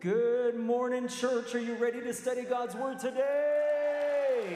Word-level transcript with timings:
Good 0.00 0.54
morning, 0.54 1.08
church. 1.08 1.56
Are 1.56 1.58
you 1.58 1.74
ready 1.74 2.00
to 2.00 2.14
study 2.14 2.42
God's 2.42 2.76
Word 2.76 3.00
today? 3.00 4.54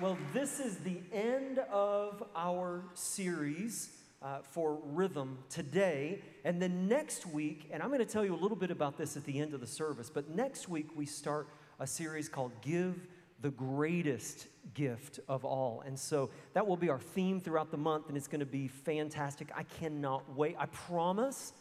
Well, 0.00 0.16
this 0.32 0.58
is 0.58 0.78
the 0.78 0.96
end 1.12 1.58
of 1.70 2.24
our 2.34 2.82
series 2.94 3.90
uh, 4.22 4.38
for 4.40 4.78
rhythm 4.86 5.36
today. 5.50 6.22
And 6.46 6.62
then 6.62 6.88
next 6.88 7.26
week, 7.26 7.68
and 7.70 7.82
I'm 7.82 7.90
going 7.90 8.00
to 8.00 8.06
tell 8.06 8.24
you 8.24 8.34
a 8.34 8.40
little 8.40 8.56
bit 8.56 8.70
about 8.70 8.96
this 8.96 9.18
at 9.18 9.24
the 9.26 9.38
end 9.38 9.52
of 9.52 9.60
the 9.60 9.66
service, 9.66 10.08
but 10.08 10.30
next 10.34 10.66
week 10.66 10.96
we 10.96 11.04
start 11.04 11.48
a 11.78 11.86
series 11.86 12.26
called 12.26 12.52
Give 12.62 13.06
the 13.42 13.50
Greatest 13.50 14.46
Gift 14.72 15.20
of 15.28 15.44
All. 15.44 15.82
And 15.84 15.98
so 15.98 16.30
that 16.54 16.66
will 16.66 16.78
be 16.78 16.88
our 16.88 17.00
theme 17.00 17.38
throughout 17.38 17.70
the 17.70 17.76
month, 17.76 18.08
and 18.08 18.16
it's 18.16 18.28
going 18.28 18.40
to 18.40 18.46
be 18.46 18.66
fantastic. 18.66 19.50
I 19.54 19.64
cannot 19.64 20.34
wait. 20.34 20.56
I 20.58 20.64
promise 20.64 21.52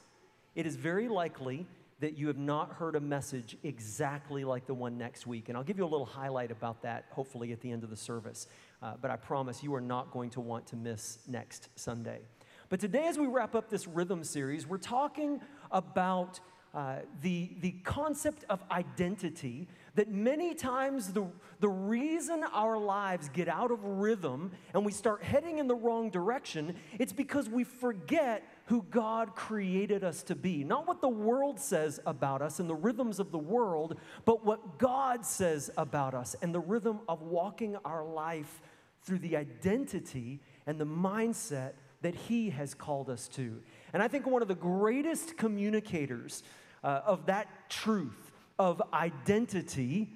it 0.55 0.65
is 0.65 0.75
very 0.75 1.07
likely 1.07 1.65
that 2.01 2.17
you 2.17 2.27
have 2.27 2.37
not 2.37 2.73
heard 2.73 2.95
a 2.95 2.99
message 2.99 3.55
exactly 3.63 4.43
like 4.43 4.65
the 4.65 4.73
one 4.73 4.97
next 4.97 5.27
week. 5.27 5.49
And 5.49 5.57
I'll 5.57 5.63
give 5.63 5.77
you 5.77 5.85
a 5.85 5.87
little 5.87 6.05
highlight 6.05 6.51
about 6.51 6.81
that, 6.81 7.05
hopefully, 7.11 7.51
at 7.51 7.61
the 7.61 7.71
end 7.71 7.83
of 7.83 7.91
the 7.91 7.95
service. 7.95 8.47
Uh, 8.81 8.93
but 8.99 9.11
I 9.11 9.15
promise 9.15 9.61
you 9.61 9.73
are 9.75 9.81
not 9.81 10.11
going 10.11 10.31
to 10.31 10.41
want 10.41 10.65
to 10.67 10.75
miss 10.75 11.19
next 11.27 11.69
Sunday. 11.75 12.21
But 12.69 12.79
today, 12.79 13.07
as 13.07 13.19
we 13.19 13.27
wrap 13.27 13.53
up 13.53 13.69
this 13.69 13.87
rhythm 13.87 14.23
series, 14.23 14.65
we're 14.65 14.77
talking 14.77 15.41
about 15.71 16.39
uh, 16.73 16.99
the, 17.21 17.51
the 17.59 17.71
concept 17.83 18.45
of 18.49 18.63
identity 18.71 19.67
that 19.95 20.09
many 20.09 20.55
times 20.55 21.11
the, 21.11 21.27
the 21.59 21.67
reason 21.67 22.45
our 22.53 22.77
lives 22.77 23.29
get 23.29 23.49
out 23.49 23.71
of 23.71 23.83
rhythm 23.83 24.51
and 24.73 24.85
we 24.85 24.91
start 24.91 25.21
heading 25.21 25.57
in 25.57 25.67
the 25.67 25.75
wrong 25.75 26.09
direction, 26.09 26.73
it's 26.97 27.11
because 27.11 27.49
we 27.49 27.65
forget 27.65 28.43
who 28.71 28.85
God 28.89 29.35
created 29.35 30.01
us 30.01 30.23
to 30.23 30.33
be. 30.33 30.63
Not 30.63 30.87
what 30.87 31.01
the 31.01 31.09
world 31.09 31.59
says 31.59 31.99
about 32.05 32.41
us 32.41 32.61
and 32.61 32.69
the 32.69 32.73
rhythms 32.73 33.19
of 33.19 33.29
the 33.33 33.37
world, 33.37 33.97
but 34.23 34.45
what 34.45 34.79
God 34.79 35.25
says 35.25 35.69
about 35.75 36.13
us 36.13 36.37
and 36.41 36.55
the 36.55 36.61
rhythm 36.61 37.01
of 37.09 37.21
walking 37.21 37.75
our 37.83 38.05
life 38.05 38.61
through 39.03 39.19
the 39.19 39.35
identity 39.35 40.39
and 40.65 40.79
the 40.79 40.85
mindset 40.85 41.73
that 42.01 42.15
He 42.15 42.49
has 42.51 42.73
called 42.73 43.09
us 43.09 43.27
to. 43.29 43.61
And 43.91 44.01
I 44.01 44.07
think 44.07 44.25
one 44.25 44.41
of 44.41 44.47
the 44.47 44.55
greatest 44.55 45.35
communicators 45.35 46.41
uh, 46.81 47.01
of 47.05 47.25
that 47.25 47.49
truth, 47.67 48.31
of 48.57 48.81
identity, 48.93 50.07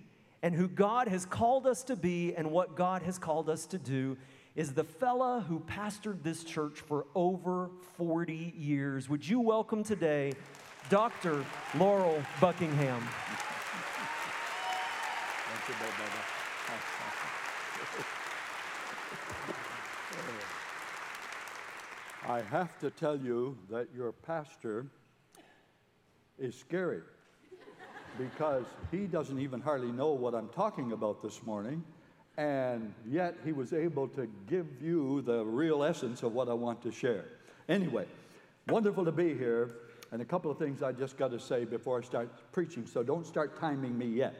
and 0.41 0.55
who 0.55 0.69
God 0.69 1.09
has 1.09 1.25
called 1.25 1.67
us 1.67 1.83
to 1.83 1.97
be 1.97 2.33
and 2.33 2.51
what 2.51 2.77
God 2.77 3.01
has 3.01 3.19
called 3.19 3.49
us 3.49 3.66
to 3.66 3.77
do 3.77 4.16
is 4.55 4.73
the 4.73 4.83
fella 4.83 5.43
who 5.47 5.59
pastored 5.59 6.23
this 6.23 6.43
church 6.43 6.79
for 6.79 7.05
over 7.13 7.69
40 7.97 8.53
years. 8.57 9.09
Would 9.09 9.27
you 9.27 9.41
welcome 9.41 9.83
today 9.83 10.33
Dr. 10.89 11.43
Laurel 11.77 12.23
Buckingham? 12.39 13.01
Thank 15.47 15.67
you, 15.67 15.75
I 22.31 22.41
have 22.41 22.79
to 22.79 22.89
tell 22.89 23.17
you 23.17 23.57
that 23.69 23.87
your 23.95 24.11
pastor 24.11 24.87
is 26.39 26.55
scary 26.55 27.01
because 28.17 28.65
he 28.91 29.05
doesn't 29.05 29.39
even 29.39 29.61
hardly 29.61 29.91
know 29.91 30.11
what 30.11 30.33
I'm 30.33 30.49
talking 30.49 30.93
about 30.93 31.21
this 31.21 31.43
morning, 31.45 31.83
and 32.38 32.94
yet 33.09 33.36
he 33.45 33.52
was 33.52 33.73
able 33.73 34.08
to 34.09 34.28
give 34.47 34.67
you 34.81 35.22
the 35.22 35.44
real 35.44 35.83
essence 35.83 36.23
of 36.23 36.33
what 36.33 36.50
I 36.50 36.53
want 36.53 36.81
to 36.83 36.91
share. 36.91 37.25
Anyway, 37.69 38.05
wonderful 38.67 39.05
to 39.05 39.11
be 39.11 39.33
here, 39.33 39.72
and 40.11 40.22
a 40.22 40.25
couple 40.25 40.52
of 40.52 40.58
things 40.58 40.83
I 40.83 40.91
just 40.91 41.17
got 41.17 41.31
to 41.31 41.39
say 41.39 41.66
before 41.66 42.00
I 42.00 42.03
start 42.03 42.30
preaching, 42.52 42.86
so 42.86 43.03
don't 43.03 43.25
start 43.25 43.59
timing 43.59 43.97
me 43.97 44.08
yet. 44.08 44.36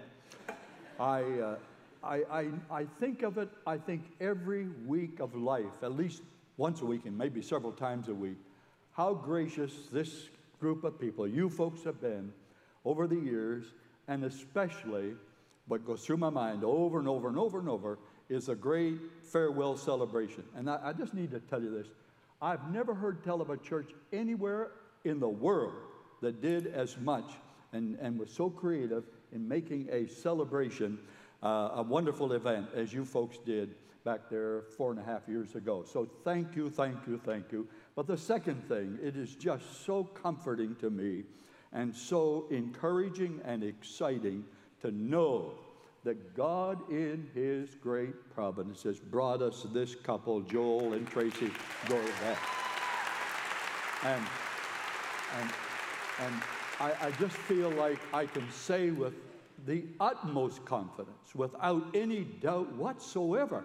I, 1.00 1.22
uh, 1.22 1.56
I, 2.04 2.16
I, 2.32 2.48
I 2.70 2.86
think 3.00 3.24
of 3.24 3.38
it, 3.38 3.50
I 3.66 3.78
think 3.78 4.04
every 4.20 4.68
week 4.86 5.20
of 5.20 5.36
life, 5.36 5.82
at 5.82 5.96
least 5.96 6.22
once 6.58 6.82
a 6.82 6.86
week 6.86 7.06
and 7.06 7.18
maybe 7.18 7.42
several 7.42 7.72
times 7.72 8.08
a 8.10 8.14
week, 8.14 8.38
how 8.92 9.14
gracious 9.14 9.72
this 9.92 10.30
group 10.60 10.84
of 10.84 11.00
people, 11.00 11.28
you 11.28 11.50
folks 11.50 11.84
have 11.84 12.00
been 12.02 12.32
over 12.86 13.08
the 13.08 13.16
years, 13.16 13.66
and 14.08 14.24
especially 14.24 15.14
what 15.68 15.86
goes 15.86 16.06
through 16.06 16.18
my 16.18 16.30
mind 16.30 16.64
over 16.64 17.00
and 17.00 17.08
over 17.08 17.28
and 17.28 17.38
over 17.38 17.60
and 17.60 17.70
over 17.70 17.98
is 18.30 18.50
a 18.50 18.56
great 18.56 18.98
farewell 19.24 19.78
celebration. 19.78 20.44
And 20.56 20.70
I, 20.70 20.80
I 20.84 20.94
just 20.94 21.14
need 21.14 21.32
to 21.32 21.40
tell 21.40 21.62
you 21.62 21.72
this 21.72 21.88
I've 22.42 22.72
never 22.72 22.94
heard 22.94 23.24
tell 23.24 23.42
of 23.42 23.50
a 23.50 23.58
church 23.58 23.92
anywhere 24.12 24.72
in 25.04 25.20
the 25.20 25.30
world 25.30 25.74
that 26.22 26.42
did 26.42 26.68
as 26.68 26.98
much 26.98 27.32
and, 27.74 27.98
and 28.02 28.20
was 28.20 28.32
so 28.32 28.50
creative 28.50 29.06
in 29.32 29.48
making 29.48 29.88
a 29.92 30.08
celebration, 30.08 30.98
uh, 31.44 31.70
a 31.76 31.82
wonderful 31.82 32.34
event 32.34 32.68
as 32.76 32.94
you 32.94 33.06
folks 33.06 33.38
did 33.46 33.76
back 34.04 34.30
there 34.30 34.64
four 34.78 34.92
and 34.92 35.00
a 35.00 35.04
half 35.04 35.28
years 35.28 35.56
ago. 35.56 35.84
So 35.84 36.08
thank 36.24 36.56
you, 36.56 36.70
thank 36.70 36.96
you, 37.08 37.20
thank 37.26 37.52
you. 37.52 37.68
But 37.96 38.08
the 38.08 38.18
second 38.18 38.68
thing, 38.68 39.00
it 39.02 39.16
is 39.16 39.36
just 39.36 39.86
so 39.86 40.04
comforting 40.04 40.76
to 40.76 40.90
me 40.90 41.24
and 41.74 41.94
so 41.94 42.46
encouraging 42.52 43.42
and 43.44 43.64
exciting 43.64 44.46
to 44.82 44.92
know 44.92 45.52
that 46.04 46.36
God, 46.36 46.90
in 46.92 47.28
His 47.34 47.76
great 47.76 48.34
providence, 48.34 48.84
has 48.84 49.00
brought 49.00 49.42
us 49.42 49.66
this 49.74 49.96
couple, 49.96 50.42
Joel 50.42 50.94
and 50.94 51.08
Tracy. 51.08 51.52
And, 54.04 54.24
and, 55.40 55.50
and 56.22 56.36
I, 56.80 56.94
I 57.02 57.12
just 57.20 57.36
feel 57.36 57.72
like 57.72 58.00
I 58.14 58.28
can 58.28 58.50
say 58.52 58.92
with 58.92 59.14
the 59.66 59.86
utmost 60.00 60.64
confidence, 60.64 61.34
without 61.34 61.84
any 61.96 62.24
doubt 62.24 62.72
whatsoever, 62.76 63.64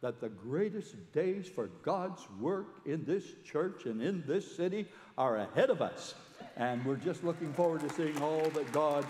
that 0.00 0.20
the 0.20 0.28
greatest 0.28 0.96
days 1.12 1.48
for 1.48 1.68
God's 1.82 2.22
work 2.40 2.80
in 2.86 3.04
this 3.04 3.24
church 3.44 3.86
and 3.86 4.02
in 4.02 4.22
this 4.26 4.56
city 4.56 4.86
are 5.18 5.38
ahead 5.38 5.70
of 5.70 5.82
us. 5.82 6.14
And 6.56 6.84
we're 6.84 6.96
just 6.96 7.24
looking 7.24 7.52
forward 7.52 7.80
to 7.80 7.94
seeing 7.94 8.20
all 8.22 8.48
that 8.50 8.70
God 8.72 9.06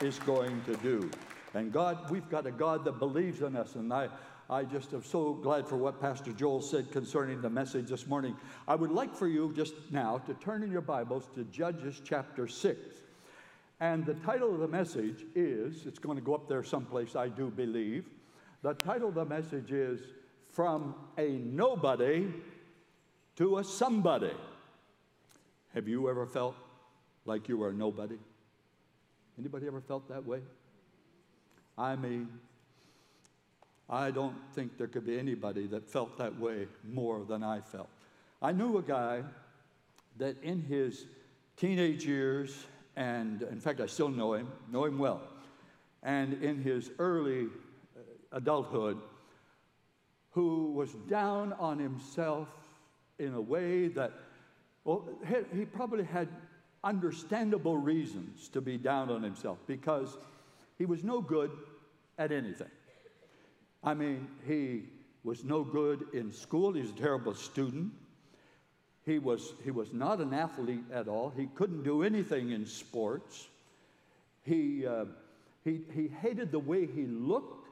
is 0.00 0.18
going 0.20 0.62
to 0.64 0.76
do. 0.76 1.10
And 1.54 1.72
God, 1.72 2.10
we've 2.10 2.28
got 2.30 2.46
a 2.46 2.50
God 2.50 2.84
that 2.84 2.98
believes 2.98 3.42
in 3.42 3.56
us. 3.56 3.74
And 3.74 3.92
I, 3.92 4.08
I 4.48 4.64
just 4.64 4.92
am 4.94 5.04
so 5.04 5.34
glad 5.34 5.68
for 5.68 5.76
what 5.76 6.00
Pastor 6.00 6.32
Joel 6.32 6.62
said 6.62 6.90
concerning 6.90 7.42
the 7.42 7.50
message 7.50 7.88
this 7.88 8.06
morning. 8.06 8.36
I 8.66 8.74
would 8.76 8.90
like 8.90 9.14
for 9.14 9.28
you 9.28 9.52
just 9.54 9.74
now 9.90 10.18
to 10.18 10.34
turn 10.34 10.62
in 10.62 10.70
your 10.70 10.80
Bibles 10.80 11.28
to 11.34 11.44
Judges 11.44 12.00
chapter 12.04 12.48
6. 12.48 12.78
And 13.80 14.06
the 14.06 14.14
title 14.14 14.54
of 14.54 14.60
the 14.60 14.68
message 14.68 15.24
is, 15.34 15.86
it's 15.86 15.98
going 15.98 16.16
to 16.16 16.24
go 16.24 16.34
up 16.34 16.48
there 16.48 16.62
someplace, 16.62 17.16
I 17.16 17.28
do 17.28 17.50
believe. 17.50 18.06
The 18.62 18.74
title 18.74 19.08
of 19.08 19.14
the 19.14 19.24
message 19.24 19.72
is 19.72 20.00
from 20.50 20.94
a 21.18 21.28
nobody 21.28 22.26
to 23.36 23.58
a 23.58 23.64
somebody. 23.64 24.32
Have 25.74 25.88
you 25.88 26.10
ever 26.10 26.26
felt 26.26 26.56
like 27.24 27.48
you 27.48 27.56
were 27.56 27.70
a 27.70 27.74
nobody? 27.74 28.18
Anybody 29.40 29.66
ever 29.66 29.80
felt 29.80 30.06
that 30.10 30.26
way? 30.26 30.40
I 31.78 31.96
mean, 31.96 32.28
I 33.88 34.10
don't 34.10 34.36
think 34.54 34.76
there 34.76 34.86
could 34.86 35.06
be 35.06 35.18
anybody 35.18 35.66
that 35.68 35.88
felt 35.88 36.18
that 36.18 36.38
way 36.38 36.66
more 36.86 37.24
than 37.24 37.42
I 37.42 37.62
felt. 37.62 37.88
I 38.42 38.52
knew 38.52 38.76
a 38.76 38.82
guy 38.82 39.22
that 40.18 40.36
in 40.42 40.60
his 40.60 41.06
teenage 41.56 42.04
years, 42.04 42.66
and 42.96 43.40
in 43.40 43.58
fact, 43.60 43.80
I 43.80 43.86
still 43.86 44.10
know 44.10 44.34
him, 44.34 44.52
know 44.70 44.84
him 44.84 44.98
well, 44.98 45.22
and 46.02 46.42
in 46.42 46.62
his 46.62 46.90
early 46.98 47.44
uh, 47.96 48.00
adulthood, 48.32 48.98
who 50.32 50.70
was 50.72 50.92
down 51.08 51.54
on 51.54 51.78
himself 51.78 52.48
in 53.18 53.32
a 53.32 53.40
way 53.40 53.88
that, 53.88 54.12
well, 54.84 55.08
he 55.54 55.64
probably 55.64 56.04
had 56.04 56.28
understandable 56.82 57.76
reasons 57.76 58.48
to 58.48 58.60
be 58.60 58.78
down 58.78 59.10
on 59.10 59.22
himself 59.22 59.58
because 59.66 60.16
he 60.78 60.86
was 60.86 61.04
no 61.04 61.20
good 61.20 61.50
at 62.18 62.32
anything. 62.32 62.70
I 63.82 63.94
mean, 63.94 64.28
he 64.46 64.84
was 65.24 65.44
no 65.44 65.62
good 65.62 66.06
in 66.12 66.32
school, 66.32 66.72
he 66.72 66.82
was 66.82 66.90
a 66.90 66.94
terrible 66.94 67.34
student. 67.34 67.92
He 69.06 69.18
was, 69.18 69.54
he 69.64 69.70
was 69.70 69.92
not 69.92 70.20
an 70.20 70.34
athlete 70.34 70.84
at 70.92 71.08
all. 71.08 71.32
He 71.34 71.46
couldn't 71.54 71.84
do 71.84 72.02
anything 72.02 72.50
in 72.50 72.66
sports. 72.66 73.48
He, 74.44 74.86
uh, 74.86 75.06
he, 75.64 75.80
he 75.92 76.08
hated 76.08 76.52
the 76.52 76.58
way 76.58 76.86
he 76.86 77.06
looked, 77.06 77.68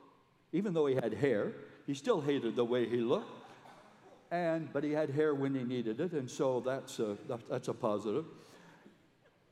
even 0.52 0.72
though 0.72 0.86
he 0.86 0.94
had 0.94 1.12
hair. 1.12 1.52
He 1.86 1.94
still 1.94 2.20
hated 2.20 2.56
the 2.56 2.64
way 2.64 2.88
he 2.88 2.96
looked, 2.96 3.30
and, 4.30 4.72
but 4.72 4.84
he 4.84 4.92
had 4.92 5.10
hair 5.10 5.34
when 5.34 5.54
he 5.54 5.64
needed 5.64 6.00
it, 6.00 6.12
and 6.12 6.30
so 6.30 6.60
that's 6.60 6.98
a, 6.98 7.16
that's 7.48 7.68
a 7.68 7.74
positive. 7.74 8.24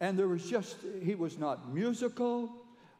And 0.00 0.18
there 0.18 0.28
was 0.28 0.48
just, 0.48 0.76
he 1.02 1.14
was 1.14 1.38
not 1.38 1.72
musical. 1.72 2.50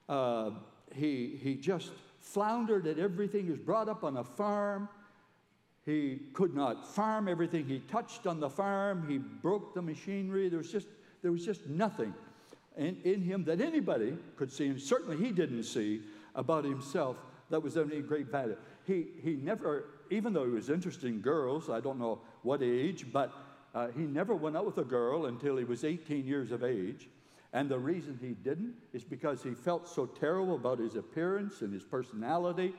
Uh, 0.09 0.51
he, 0.95 1.39
he 1.43 1.55
just 1.55 1.91
floundered 2.21 2.87
at 2.87 2.99
everything. 2.99 3.45
He 3.45 3.51
was 3.51 3.61
brought 3.61 3.89
up 3.89 4.03
on 4.05 4.17
a 4.17 4.25
farm. 4.25 4.89
He 5.85 6.21
could 6.33 6.55
not 6.55 6.87
farm 6.95 7.29
everything 7.29 7.67
he 7.67 7.81
touched 7.81 8.27
on 8.27 8.41
the 8.41 8.51
farm. 8.51 9.07
He 9.09 9.19
broke 9.19 9.75
the 9.75 9.83
machinery. 9.83 10.49
There 10.49 10.59
was 10.59 10.73
just, 10.73 10.89
there 11.23 11.33
was 11.33 11.45
just 11.45 11.67
nothing 11.67 12.15
in, 12.77 12.99
in 13.05 13.23
him 13.23 13.45
that 13.45 13.61
anybody 13.61 14.17
could 14.37 14.53
see, 14.53 14.67
and 14.67 14.81
certainly 14.81 15.17
he 15.17 15.33
didn't 15.33 15.63
see 15.63 16.03
about 16.35 16.65
himself 16.65 17.17
that 17.51 17.63
was 17.63 17.77
of 17.77 17.91
any 17.91 18.01
great 18.01 18.27
value. 18.27 18.57
He, 18.85 19.07
he 19.23 19.37
never, 19.37 19.85
even 20.11 20.33
though 20.33 20.45
he 20.45 20.51
was 20.51 20.69
interested 20.69 21.07
in 21.07 21.21
girls, 21.21 21.71
I 21.71 21.81
don't 21.81 21.99
know 21.99 22.21
what 22.43 22.63
age, 22.63 23.07
but 23.13 23.33
uh, 23.77 23.89
he 23.89 24.05
never 24.05 24.35
went 24.35 24.57
out 24.57 24.65
with 24.65 24.79
a 24.79 24.85
girl 24.85 25.27
until 25.27 25.59
he 25.59 25.65
was 25.65 25.85
18 25.85 26.25
years 26.25 26.51
of 26.51 26.65
age. 26.65 27.11
And 27.53 27.69
the 27.69 27.79
reason 27.79 28.19
he 28.23 28.31
didn't 28.31 28.75
is 28.95 29.05
because 29.05 29.43
he 29.43 29.53
felt 29.53 29.87
so 29.87 30.07
terrible 30.07 30.55
about 30.55 30.79
his 30.79 30.97
appearance 30.97 31.61
and 31.61 31.75
his 31.75 31.85
personality. 31.85 32.73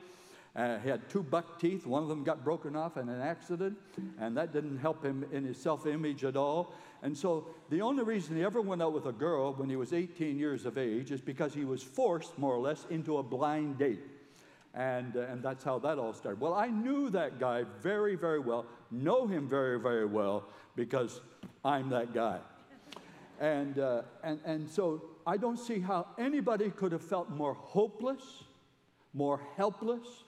Uh, 0.56 0.78
he 0.78 0.88
had 0.88 1.08
two 1.08 1.22
buck 1.22 1.60
teeth. 1.60 1.86
One 1.86 2.02
of 2.02 2.08
them 2.08 2.24
got 2.24 2.42
broken 2.42 2.74
off 2.74 2.96
in 2.96 3.08
an 3.08 3.20
accident, 3.20 3.78
and 4.18 4.36
that 4.36 4.52
didn't 4.52 4.78
help 4.78 5.04
him 5.04 5.24
in 5.30 5.44
his 5.44 5.56
self 5.56 5.86
image 5.86 6.24
at 6.24 6.36
all. 6.36 6.74
And 7.02 7.16
so, 7.16 7.46
the 7.70 7.80
only 7.80 8.02
reason 8.02 8.34
he 8.34 8.42
ever 8.42 8.60
went 8.60 8.82
out 8.82 8.92
with 8.92 9.06
a 9.06 9.12
girl 9.12 9.54
when 9.54 9.70
he 9.70 9.76
was 9.76 9.92
18 9.92 10.36
years 10.36 10.66
of 10.66 10.78
age 10.78 11.12
is 11.12 11.20
because 11.20 11.54
he 11.54 11.64
was 11.64 11.80
forced, 11.80 12.36
more 12.38 12.54
or 12.54 12.60
less, 12.60 12.86
into 12.90 13.18
a 13.18 13.22
blind 13.22 13.78
date. 13.78 14.02
And, 14.74 15.16
uh, 15.16 15.20
and 15.20 15.44
that's 15.44 15.62
how 15.62 15.78
that 15.78 15.98
all 15.98 16.12
started. 16.12 16.40
Well, 16.40 16.54
I 16.54 16.66
knew 16.66 17.08
that 17.10 17.38
guy 17.38 17.64
very, 17.80 18.16
very 18.16 18.40
well, 18.40 18.66
know 18.90 19.26
him 19.26 19.48
very, 19.48 19.78
very 19.80 20.06
well, 20.06 20.44
because 20.76 21.20
I'm 21.64 21.90
that 21.90 22.14
guy. 22.14 22.38
And, 23.40 23.78
uh, 23.78 24.02
and, 24.22 24.40
and 24.44 24.68
so 24.68 25.02
I 25.26 25.36
don't 25.36 25.58
see 25.58 25.78
how 25.78 26.06
anybody 26.18 26.70
could 26.70 26.92
have 26.92 27.02
felt 27.02 27.30
more 27.30 27.54
hopeless, 27.54 28.44
more 29.14 29.40
helpless, 29.56 30.24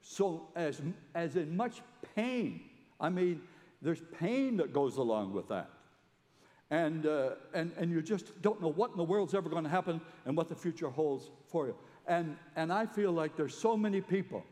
so 0.00 0.48
as, 0.56 0.82
as 1.14 1.36
in 1.36 1.56
much 1.56 1.80
pain. 2.14 2.60
I 3.00 3.08
mean, 3.08 3.42
there's 3.80 4.02
pain 4.18 4.56
that 4.58 4.72
goes 4.72 4.96
along 4.96 5.32
with 5.32 5.48
that. 5.48 5.70
And, 6.70 7.06
uh, 7.06 7.30
and, 7.52 7.72
and 7.76 7.90
you 7.90 8.00
just 8.00 8.40
don't 8.40 8.60
know 8.62 8.72
what 8.72 8.92
in 8.92 8.96
the 8.96 9.04
world's 9.04 9.34
ever 9.34 9.48
going 9.48 9.64
to 9.64 9.70
happen 9.70 10.00
and 10.24 10.36
what 10.36 10.48
the 10.48 10.54
future 10.54 10.88
holds 10.88 11.30
for 11.46 11.66
you. 11.66 11.74
And, 12.06 12.36
and 12.56 12.72
I 12.72 12.86
feel 12.86 13.12
like 13.12 13.36
there's 13.36 13.56
so 13.56 13.76
many 13.76 14.00
people 14.00 14.42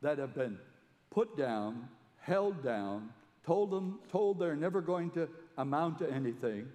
that 0.00 0.18
have 0.18 0.34
been 0.34 0.58
put 1.10 1.36
down, 1.36 1.88
held 2.20 2.62
down, 2.62 3.10
told 3.44 3.70
them, 3.70 3.98
told 4.10 4.38
they're 4.38 4.56
never 4.56 4.80
going 4.80 5.10
to 5.10 5.28
amount 5.58 5.98
to 5.98 6.10
anything, 6.10 6.68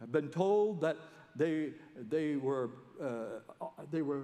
have 0.00 0.12
been 0.12 0.28
told 0.28 0.80
that 0.80 0.96
they, 1.36 1.70
they, 2.08 2.36
were, 2.36 2.70
uh, 3.02 3.68
they 3.90 4.02
were 4.02 4.22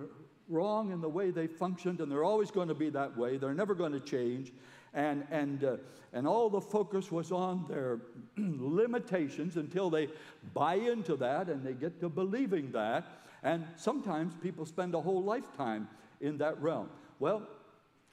wrong 0.48 0.92
in 0.92 1.00
the 1.00 1.08
way 1.08 1.30
they 1.30 1.46
functioned 1.46 2.00
and 2.00 2.10
they're 2.10 2.24
always 2.24 2.50
going 2.50 2.68
to 2.68 2.74
be 2.74 2.90
that 2.90 3.16
way. 3.16 3.36
They're 3.36 3.54
never 3.54 3.74
going 3.74 3.92
to 3.92 4.00
change. 4.00 4.52
And, 4.92 5.26
and, 5.30 5.64
uh, 5.64 5.76
and 6.12 6.26
all 6.26 6.48
the 6.48 6.60
focus 6.60 7.10
was 7.10 7.32
on 7.32 7.64
their 7.68 8.00
limitations 8.36 9.56
until 9.56 9.90
they 9.90 10.08
buy 10.52 10.74
into 10.74 11.16
that 11.16 11.48
and 11.48 11.64
they 11.64 11.72
get 11.72 12.00
to 12.00 12.08
believing 12.08 12.70
that. 12.72 13.06
And 13.42 13.66
sometimes 13.76 14.34
people 14.42 14.64
spend 14.66 14.94
a 14.94 15.00
whole 15.00 15.22
lifetime 15.22 15.88
in 16.20 16.38
that 16.38 16.60
realm. 16.62 16.88
Well, 17.18 17.42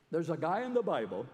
there's 0.10 0.30
a 0.30 0.38
guy 0.38 0.63
in 0.63 0.74
the 0.74 0.81
Bible 0.81 1.25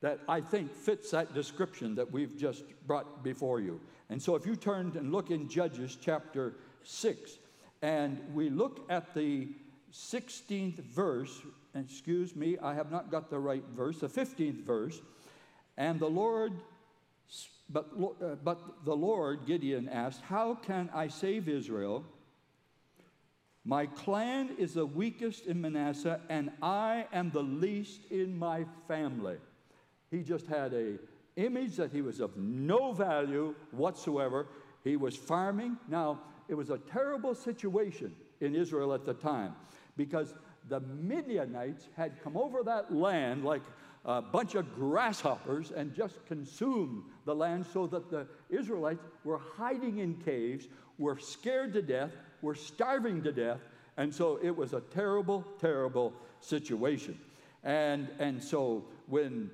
that 0.00 0.20
I 0.28 0.40
think 0.40 0.74
fits 0.74 1.10
that 1.10 1.34
description 1.34 1.94
that 1.96 2.10
we've 2.10 2.36
just 2.36 2.64
brought 2.86 3.24
before 3.24 3.60
you. 3.60 3.80
And 4.10 4.22
so 4.22 4.36
if 4.36 4.46
you 4.46 4.56
turn 4.56 4.92
and 4.96 5.12
look 5.12 5.30
in 5.30 5.48
Judges 5.48 5.96
chapter 6.00 6.54
6, 6.84 7.38
and 7.82 8.20
we 8.32 8.48
look 8.48 8.86
at 8.88 9.14
the 9.14 9.48
16th 9.92 10.78
verse, 10.84 11.42
excuse 11.74 12.36
me, 12.36 12.56
I 12.62 12.74
have 12.74 12.90
not 12.90 13.10
got 13.10 13.30
the 13.30 13.38
right 13.38 13.64
verse, 13.74 13.98
the 13.98 14.08
15th 14.08 14.64
verse, 14.64 15.00
and 15.76 15.98
the 16.00 16.08
Lord, 16.08 16.52
but, 17.70 17.88
uh, 17.98 18.36
but 18.42 18.84
the 18.84 18.96
Lord, 18.96 19.46
Gideon 19.46 19.88
asked, 19.88 20.22
How 20.22 20.54
can 20.54 20.90
I 20.94 21.08
save 21.08 21.48
Israel? 21.48 22.04
My 23.64 23.86
clan 23.86 24.50
is 24.58 24.74
the 24.74 24.86
weakest 24.86 25.46
in 25.46 25.60
Manasseh, 25.60 26.20
and 26.28 26.50
I 26.62 27.06
am 27.12 27.30
the 27.30 27.42
least 27.42 28.00
in 28.10 28.38
my 28.38 28.64
family. 28.86 29.36
He 30.10 30.22
just 30.22 30.46
had 30.46 30.72
a 30.72 30.98
image 31.36 31.76
that 31.76 31.92
he 31.92 32.02
was 32.02 32.20
of 32.20 32.36
no 32.36 32.92
value 32.92 33.54
whatsoever. 33.70 34.46
He 34.84 34.96
was 34.96 35.16
farming. 35.16 35.76
Now, 35.88 36.20
it 36.48 36.54
was 36.54 36.70
a 36.70 36.78
terrible 36.78 37.34
situation 37.34 38.14
in 38.40 38.54
Israel 38.54 38.92
at 38.92 39.04
the 39.04 39.14
time 39.14 39.54
because 39.96 40.34
the 40.68 40.80
Midianites 40.80 41.88
had 41.96 42.22
come 42.22 42.36
over 42.36 42.62
that 42.64 42.92
land 42.92 43.44
like 43.44 43.62
a 44.04 44.22
bunch 44.22 44.54
of 44.54 44.74
grasshoppers 44.74 45.70
and 45.70 45.94
just 45.94 46.24
consumed 46.26 47.04
the 47.24 47.34
land 47.34 47.66
so 47.72 47.86
that 47.86 48.10
the 48.10 48.26
Israelites 48.48 49.04
were 49.24 49.38
hiding 49.38 49.98
in 49.98 50.14
caves, 50.16 50.68
were 50.98 51.18
scared 51.18 51.72
to 51.74 51.82
death, 51.82 52.12
were 52.42 52.54
starving 52.54 53.22
to 53.22 53.32
death. 53.32 53.60
And 53.96 54.14
so 54.14 54.38
it 54.42 54.56
was 54.56 54.72
a 54.72 54.80
terrible, 54.80 55.44
terrible 55.60 56.12
situation. 56.40 57.18
And, 57.64 58.08
and 58.18 58.42
so 58.42 58.84
when 59.08 59.50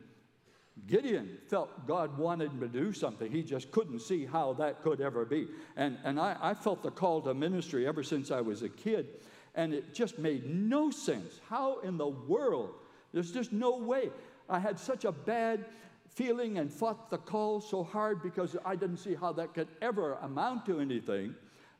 Gideon 0.87 1.39
felt 1.49 1.87
God 1.87 2.19
wanted 2.19 2.51
him 2.51 2.61
to 2.61 2.69
do 2.69 2.93
something. 2.93 3.31
He 3.31 3.43
just 3.43 3.71
couldn't 3.71 4.01
see 4.01 4.27
how 4.27 4.53
that 4.55 4.83
could 4.83 5.01
ever 5.01 5.25
be. 5.25 5.49
And, 5.77 5.97
and 6.05 6.21
I, 6.21 6.37
I 6.41 6.55
felt 6.55 6.83
the 6.83 6.91
call 6.91 7.23
to 7.23 7.33
ministry 7.33 7.87
ever 7.87 8.03
since 8.03 8.31
I 8.31 8.41
was 8.41 8.63
a 8.63 8.69
kid, 8.69 9.07
and 9.55 9.73
it 9.73 9.95
just 9.95 10.19
made 10.19 10.47
no 10.47 10.91
sense. 10.91 11.41
How 11.49 11.81
in 11.81 11.97
the 11.97 12.09
world? 12.09 12.75
There's 13.13 13.33
just 13.33 13.53
no 13.53 13.79
way. 13.79 14.11
I 14.49 14.59
had 14.59 14.79
such 14.79 15.05
a 15.05 15.13
bad 15.13 15.65
feeling 16.09 16.59
and 16.59 16.73
fought 16.73 17.11
the 17.11 17.19
call 17.19 17.61
so 17.61 17.83
hard 17.83 18.23
because 18.23 18.57
I 18.65 18.77
didn't 18.77 18.99
see 18.99 19.15
how 19.15 19.33
that 19.33 19.55
could 19.55 19.69
ever 19.81 20.15
amount 20.23 20.67
to 20.67 20.81
anything 20.81 21.35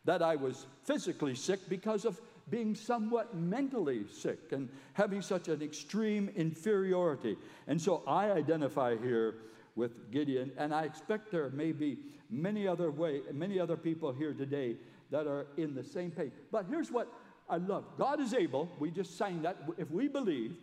that 0.05 0.23
I 0.23 0.37
was 0.37 0.67
physically 0.85 1.35
sick 1.35 1.61
because 1.69 2.05
of 2.05 2.21
being 2.51 2.75
somewhat 2.75 3.35
mentally 3.35 4.05
sick 4.13 4.53
and 4.53 4.69
having 4.93 5.23
such 5.23 5.49
an 5.49 5.63
extreme 5.63 6.31
inferiority. 6.37 7.37
And 7.67 7.81
so 7.81 8.03
I 8.07 8.31
identify 8.31 8.97
here 8.97 9.37
with 9.77 10.11
Gideon, 10.11 10.53
and 10.57 10.75
I 10.75 10.85
expect 10.85 11.31
there 11.31 11.51
may 11.51 11.73
be 11.73 11.99
many 12.31 12.69
other 12.69 12.91
way, 12.91 13.23
many 13.33 13.59
other 13.59 13.77
people 13.77 14.13
here 14.13 14.33
today 14.33 14.77
that 15.11 15.27
are 15.27 15.47
in 15.57 15.75
the 15.75 15.83
same 15.83 16.11
page. 16.11 16.33
But 16.53 16.67
here's 16.69 16.91
what 16.91 17.09
I 17.49 17.57
love: 17.57 17.85
God 17.99 18.21
is 18.21 18.35
able. 18.35 18.69
We 18.79 18.91
just 18.91 19.19
sang 19.19 19.43
that. 19.43 19.59
If 19.77 19.91
we 19.91 20.09
believe, 20.09 20.57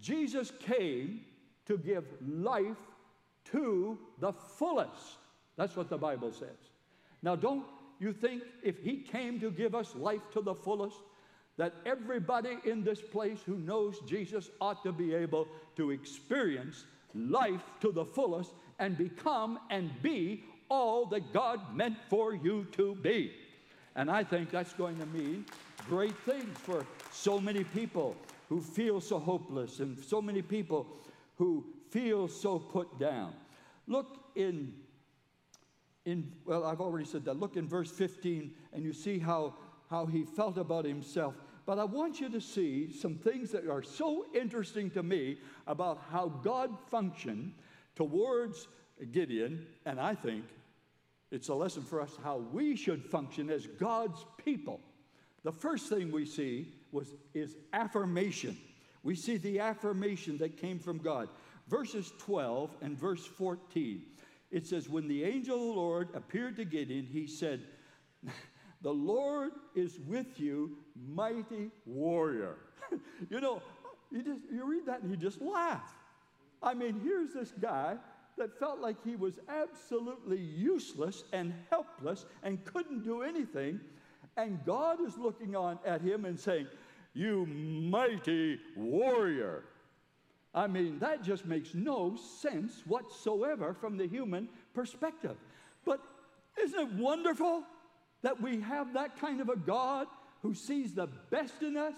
Jesus 0.00 0.52
came 0.60 1.20
to 1.66 1.78
give 1.78 2.04
life 2.26 2.76
to 3.52 3.98
the 4.20 4.32
fullest. 4.32 5.18
That's 5.56 5.76
what 5.76 5.88
the 5.88 5.98
Bible 5.98 6.32
says. 6.32 6.70
Now, 7.22 7.36
don't 7.36 7.64
you 8.00 8.12
think 8.12 8.42
if 8.62 8.78
He 8.78 8.98
came 8.98 9.40
to 9.40 9.50
give 9.50 9.74
us 9.74 9.94
life 9.94 10.22
to 10.32 10.40
the 10.40 10.54
fullest, 10.54 10.96
that 11.56 11.74
everybody 11.86 12.58
in 12.64 12.82
this 12.82 13.00
place 13.00 13.38
who 13.46 13.56
knows 13.56 14.00
Jesus 14.06 14.50
ought 14.60 14.82
to 14.82 14.92
be 14.92 15.14
able 15.14 15.46
to 15.76 15.90
experience 15.90 16.84
life 17.14 17.62
to 17.80 17.92
the 17.92 18.04
fullest 18.04 18.52
and 18.78 18.98
become 18.98 19.58
and 19.70 19.90
be 20.02 20.44
all 20.68 21.06
that 21.06 21.32
God 21.32 21.74
meant 21.74 21.96
for 22.08 22.34
you 22.34 22.66
to 22.72 22.96
be. 22.96 23.32
And 23.94 24.10
I 24.10 24.24
think 24.24 24.50
that's 24.50 24.72
going 24.72 24.98
to 24.98 25.06
mean 25.06 25.46
great 25.88 26.16
things 26.24 26.58
for 26.58 26.84
so 27.12 27.40
many 27.40 27.62
people 27.62 28.16
who 28.48 28.60
feel 28.60 29.00
so 29.00 29.18
hopeless 29.18 29.80
and 29.80 29.98
so 29.98 30.20
many 30.20 30.42
people 30.42 30.86
who 31.36 31.64
feel 31.90 32.26
so 32.26 32.58
put 32.58 32.98
down. 32.98 33.32
Look 33.86 34.18
in 34.34 34.74
in 36.04 36.32
well 36.44 36.64
I've 36.64 36.80
already 36.80 37.04
said 37.04 37.24
that. 37.26 37.38
Look 37.38 37.56
in 37.56 37.68
verse 37.68 37.90
15 37.90 38.52
and 38.72 38.84
you 38.84 38.92
see 38.92 39.18
how 39.18 39.54
how 39.88 40.06
he 40.06 40.24
felt 40.24 40.58
about 40.58 40.84
himself. 40.84 41.34
But 41.66 41.78
I 41.78 41.84
want 41.84 42.20
you 42.20 42.28
to 42.28 42.40
see 42.40 42.92
some 42.92 43.14
things 43.14 43.50
that 43.52 43.68
are 43.68 43.82
so 43.82 44.26
interesting 44.34 44.90
to 44.90 45.02
me 45.02 45.38
about 45.66 46.00
how 46.10 46.28
God 46.28 46.76
functioned 46.90 47.54
towards 47.96 48.68
Gideon, 49.12 49.66
and 49.86 49.98
I 49.98 50.14
think 50.14 50.44
it's 51.30 51.48
a 51.48 51.54
lesson 51.54 51.82
for 51.82 52.00
us 52.00 52.12
how 52.22 52.38
we 52.52 52.76
should 52.76 53.04
function 53.04 53.50
as 53.50 53.66
God's 53.66 54.24
people. 54.44 54.80
The 55.42 55.52
first 55.52 55.88
thing 55.88 56.12
we 56.12 56.26
see 56.26 56.74
was 56.92 57.14
is 57.32 57.56
affirmation. 57.72 58.56
We 59.02 59.14
see 59.14 59.36
the 59.36 59.60
affirmation 59.60 60.38
that 60.38 60.56
came 60.56 60.78
from 60.78 60.98
God. 60.98 61.28
Verses 61.68 62.12
12 62.18 62.70
and 62.82 62.98
verse 62.98 63.24
14. 63.24 64.02
It 64.50 64.66
says, 64.66 64.88
When 64.88 65.08
the 65.08 65.24
angel 65.24 65.56
of 65.56 65.74
the 65.74 65.80
Lord 65.80 66.08
appeared 66.14 66.56
to 66.56 66.64
Gideon, 66.64 67.06
he 67.10 67.26
said, 67.26 67.62
the 68.84 68.92
Lord 68.92 69.52
is 69.74 69.98
with 70.06 70.38
you, 70.38 70.76
mighty 71.08 71.70
warrior. 71.86 72.56
you 73.30 73.40
know, 73.40 73.62
you, 74.12 74.22
just, 74.22 74.40
you 74.52 74.64
read 74.64 74.84
that 74.86 75.00
and 75.00 75.10
you 75.10 75.16
just 75.16 75.40
laugh. 75.40 75.90
I 76.62 76.74
mean, 76.74 77.00
here's 77.02 77.32
this 77.32 77.52
guy 77.60 77.96
that 78.36 78.58
felt 78.58 78.80
like 78.80 78.96
he 79.02 79.16
was 79.16 79.38
absolutely 79.48 80.38
useless 80.38 81.24
and 81.32 81.54
helpless 81.70 82.26
and 82.42 82.62
couldn't 82.66 83.04
do 83.04 83.22
anything. 83.22 83.80
And 84.36 84.62
God 84.66 84.98
is 85.00 85.16
looking 85.16 85.56
on 85.56 85.78
at 85.86 86.02
him 86.02 86.26
and 86.26 86.38
saying, 86.38 86.66
You 87.14 87.46
mighty 87.46 88.58
warrior. 88.76 89.64
I 90.54 90.66
mean, 90.66 90.98
that 90.98 91.22
just 91.22 91.46
makes 91.46 91.74
no 91.74 92.16
sense 92.16 92.82
whatsoever 92.86 93.72
from 93.72 93.96
the 93.96 94.06
human 94.06 94.48
perspective. 94.74 95.36
But 95.86 96.00
isn't 96.62 96.78
it 96.78 96.92
wonderful 96.94 97.64
that 98.24 98.40
we 98.40 98.60
have 98.60 98.94
that 98.94 99.20
kind 99.20 99.40
of 99.42 99.50
a 99.50 99.56
God 99.56 100.06
who 100.42 100.54
sees 100.54 100.94
the 100.94 101.06
best 101.30 101.62
in 101.62 101.76
us 101.76 101.94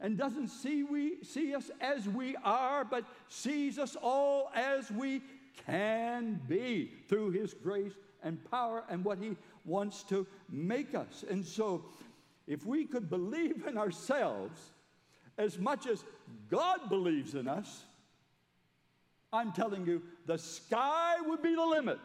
and 0.00 0.18
doesn't 0.18 0.48
see, 0.48 0.82
we, 0.82 1.22
see 1.22 1.54
us 1.54 1.70
as 1.80 2.08
we 2.08 2.36
are, 2.44 2.84
but 2.84 3.04
sees 3.28 3.78
us 3.78 3.96
all 4.00 4.50
as 4.54 4.90
we 4.90 5.22
can 5.66 6.40
be 6.48 6.90
through 7.08 7.30
His 7.30 7.54
grace 7.54 7.92
and 8.24 8.38
power 8.50 8.82
and 8.90 9.04
what 9.04 9.18
He 9.18 9.36
wants 9.64 10.02
to 10.04 10.26
make 10.50 10.96
us. 10.96 11.24
And 11.30 11.46
so, 11.46 11.84
if 12.48 12.66
we 12.66 12.84
could 12.84 13.08
believe 13.08 13.64
in 13.66 13.78
ourselves 13.78 14.60
as 15.36 15.58
much 15.58 15.86
as 15.86 16.04
God 16.50 16.88
believes 16.88 17.34
in 17.34 17.46
us, 17.46 17.84
I'm 19.32 19.52
telling 19.52 19.86
you, 19.86 20.02
the 20.26 20.38
sky 20.38 21.16
would 21.24 21.42
be 21.42 21.54
the 21.54 21.64
limit 21.64 21.98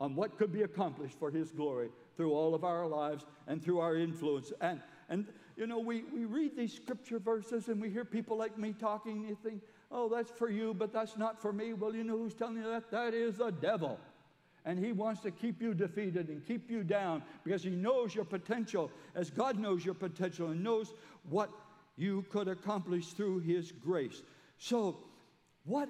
on 0.00 0.16
what 0.16 0.38
could 0.38 0.52
be 0.52 0.62
accomplished 0.62 1.18
for 1.20 1.30
His 1.30 1.52
glory 1.52 1.90
through 2.18 2.32
all 2.32 2.52
of 2.52 2.64
our 2.64 2.84
lives 2.84 3.24
and 3.46 3.62
through 3.62 3.78
our 3.78 3.96
influence. 3.96 4.52
And, 4.60 4.82
and 5.08 5.24
you 5.56 5.68
know, 5.68 5.78
we, 5.78 6.02
we 6.12 6.24
read 6.24 6.56
these 6.56 6.72
scripture 6.72 7.20
verses 7.20 7.68
and 7.68 7.80
we 7.80 7.90
hear 7.90 8.04
people 8.04 8.36
like 8.36 8.58
me 8.58 8.72
talking, 8.72 9.18
and 9.18 9.28
you 9.28 9.38
think, 9.40 9.62
oh, 9.92 10.08
that's 10.08 10.32
for 10.32 10.50
you, 10.50 10.74
but 10.74 10.92
that's 10.92 11.16
not 11.16 11.40
for 11.40 11.52
me. 11.52 11.74
Well, 11.74 11.94
you 11.94 12.02
know 12.02 12.18
who's 12.18 12.34
telling 12.34 12.56
you 12.56 12.64
that? 12.64 12.90
That 12.90 13.14
is 13.14 13.36
the 13.36 13.52
devil. 13.52 14.00
And 14.64 14.84
he 14.84 14.90
wants 14.90 15.20
to 15.22 15.30
keep 15.30 15.62
you 15.62 15.74
defeated 15.74 16.28
and 16.28 16.44
keep 16.44 16.68
you 16.68 16.82
down 16.82 17.22
because 17.44 17.62
he 17.62 17.70
knows 17.70 18.16
your 18.16 18.24
potential 18.24 18.90
as 19.14 19.30
God 19.30 19.56
knows 19.56 19.84
your 19.84 19.94
potential 19.94 20.48
and 20.48 20.62
knows 20.62 20.94
what 21.30 21.50
you 21.96 22.26
could 22.30 22.48
accomplish 22.48 23.06
through 23.06 23.38
his 23.40 23.70
grace. 23.70 24.22
So, 24.58 24.98
what 25.64 25.88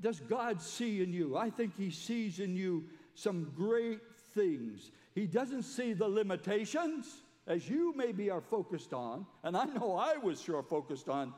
does 0.00 0.20
God 0.20 0.62
see 0.62 1.02
in 1.02 1.12
you? 1.12 1.36
I 1.36 1.50
think 1.50 1.76
he 1.76 1.90
sees 1.90 2.38
in 2.38 2.54
you 2.54 2.84
some 3.16 3.52
great 3.56 3.98
things. 4.34 4.90
He 5.14 5.26
doesn't 5.26 5.62
see 5.62 5.92
the 5.92 6.08
limitations 6.08 7.22
as 7.46 7.68
you 7.68 7.92
maybe 7.96 8.30
are 8.30 8.40
focused 8.40 8.92
on, 8.92 9.26
and 9.42 9.56
I 9.56 9.64
know 9.64 9.96
I 9.96 10.16
was 10.16 10.40
sure 10.40 10.62
focused 10.62 11.08
on. 11.08 11.32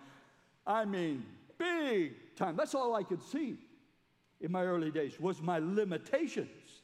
I 0.67 0.85
mean, 0.85 1.25
big 1.59 2.15
time. 2.37 2.57
That's 2.57 2.75
all 2.75 2.95
I 2.95 3.03
could 3.03 3.23
see 3.23 3.57
in 4.41 4.53
my 4.53 4.65
early 4.65 4.91
days 4.91 5.19
was 5.19 5.41
my 5.41 5.59
limitations. 5.59 6.83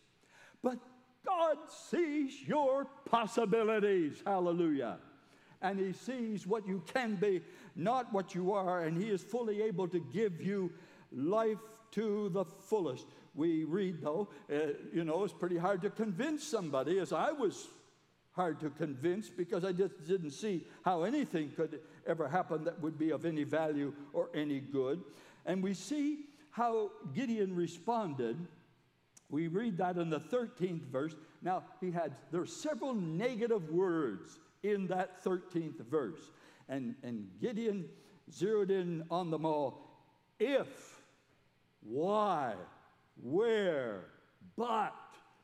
But 0.63 0.79
God 1.25 1.59
sees 1.91 2.33
your 2.47 2.87
possibilities. 3.05 4.23
Hallelujah. 4.27 4.99
And 5.61 5.79
He 5.79 5.93
sees 5.93 6.47
what 6.47 6.67
you 6.67 6.83
can 6.93 7.17
be, 7.17 7.43
not 7.77 8.13
what 8.13 8.35
you 8.35 8.53
are, 8.53 8.85
and 8.85 9.01
He 9.01 9.09
is 9.09 9.23
fully 9.23 9.63
able 9.63 9.87
to 9.89 10.01
give 10.13 10.41
you 10.41 10.73
life 11.13 11.59
to 11.93 12.31
the 12.31 12.45
fullest. 12.45 13.07
We 13.35 13.65
read, 13.65 14.03
though, 14.03 14.29
uh, 14.53 14.75
you 14.93 15.05
know, 15.05 15.25
it's 15.25 15.33
pretty 15.33 15.57
hard 15.57 15.83
to 15.83 15.91
convince 15.91 16.45
somebody, 16.45 16.99
as 16.99 17.13
I 17.13 17.33
was 17.33 17.69
hard 18.33 18.61
to 18.61 18.71
convince 18.71 19.29
because 19.29 19.65
I 19.65 19.73
just 19.73 20.07
didn't 20.07 20.31
see 20.31 20.67
how 20.85 21.03
anything 21.03 21.51
could 21.51 21.81
ever 22.07 22.29
happen 22.29 22.65
that 22.65 22.81
would 22.81 22.99
be 22.99 23.11
of 23.11 23.25
any 23.25 23.45
value 23.45 23.93
or 24.13 24.31
any 24.35 24.61
good. 24.61 25.03
And 25.45 25.63
we 25.63 25.75
see 25.75 26.21
how 26.51 26.91
Gideon 27.15 27.55
responded 27.55 28.37
we 29.33 29.49
read 29.49 29.79
that 29.79 29.97
in 29.97 30.11
the 30.11 30.21
13th 30.21 30.83
verse. 30.83 31.17
Now, 31.41 31.65
he 31.81 31.91
had, 31.91 32.15
there 32.31 32.43
are 32.43 32.47
several 32.47 32.93
negative 32.93 33.71
words 33.71 34.39
in 34.63 34.87
that 34.89 35.25
13th 35.25 35.79
verse. 35.87 36.21
And, 36.69 36.95
and 37.03 37.31
Gideon 37.41 37.87
zeroed 38.31 38.71
in 38.71 39.05
on 39.11 39.31
them 39.31 39.47
all. 39.47 39.89
If, 40.39 40.69
why, 41.81 42.57
where, 43.23 44.05
but. 44.57 44.95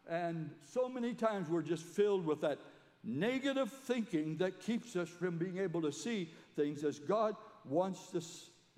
And 0.09 0.51
so 0.65 0.89
many 0.89 1.13
times 1.15 1.49
we're 1.49 1.63
just 1.63 1.85
filled 1.85 2.25
with 2.25 2.41
that 2.41 2.59
negative 3.05 3.71
thinking 3.71 4.37
that 4.39 4.61
keeps 4.61 4.97
us 4.97 5.09
from 5.09 5.39
being 5.39 5.59
able 5.59 5.83
to 5.83 5.93
see 5.93 6.31
things 6.57 6.83
as 6.85 6.99
God 6.99 7.37
wants, 7.65 8.11
to, 8.11 8.23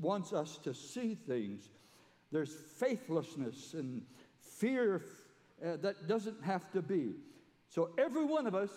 wants 0.00 0.32
us 0.32 0.58
to 0.64 0.74
see 0.74 1.14
things. 1.14 1.70
There's 2.32 2.52
faithlessness 2.78 3.74
and 3.74 4.02
fear 4.40 5.02
uh, 5.64 5.76
that 5.82 6.06
doesn't 6.08 6.42
have 6.44 6.70
to 6.72 6.82
be. 6.82 7.12
So, 7.68 7.90
every 7.98 8.24
one 8.24 8.46
of 8.46 8.54
us, 8.54 8.70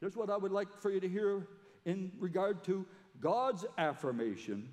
here's 0.00 0.16
what 0.16 0.30
I 0.30 0.36
would 0.36 0.52
like 0.52 0.72
for 0.80 0.90
you 0.90 1.00
to 1.00 1.08
hear 1.08 1.48
in 1.84 2.12
regard 2.18 2.64
to 2.64 2.86
God's 3.20 3.64
affirmation. 3.78 4.68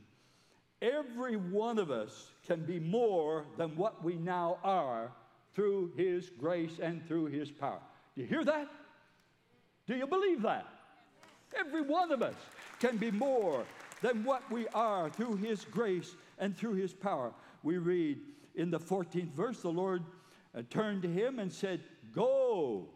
Every 0.82 1.36
one 1.36 1.78
of 1.78 1.92
us 1.92 2.32
can 2.48 2.66
be 2.66 2.80
more 2.80 3.46
than 3.58 3.76
what 3.76 4.04
we 4.04 4.16
now 4.16 4.58
are 4.64 5.12
through 5.54 5.92
His 5.96 6.30
grace 6.30 6.80
and 6.82 7.06
through 7.08 7.26
His 7.26 7.52
power. 7.52 7.82
Do 8.16 8.22
you 8.22 8.28
hear 8.28 8.44
that? 8.44 8.68
Do 9.88 9.96
you 9.96 10.08
believe 10.08 10.42
that? 10.42 10.66
Every 11.58 11.82
one 11.82 12.12
of 12.12 12.22
us 12.22 12.36
can 12.80 12.98
be 12.98 13.12
more 13.12 13.66
than 14.02 14.24
what 14.24 14.50
we 14.50 14.68
are 14.70 15.10
through 15.10 15.36
His 15.36 15.66
grace 15.66 16.16
and 16.40 16.58
through 16.58 16.74
His 16.74 16.94
power. 16.94 17.32
We 17.64 17.78
read 17.78 18.20
in 18.56 18.72
the 18.72 18.80
14th 18.80 19.32
verse, 19.32 19.62
the 19.62 19.70
Lord 19.70 20.04
uh, 20.56 20.62
turned 20.70 21.02
to 21.04 21.08
him 21.08 21.40
and 21.40 21.52
said, 21.52 21.82
Go 22.14 22.90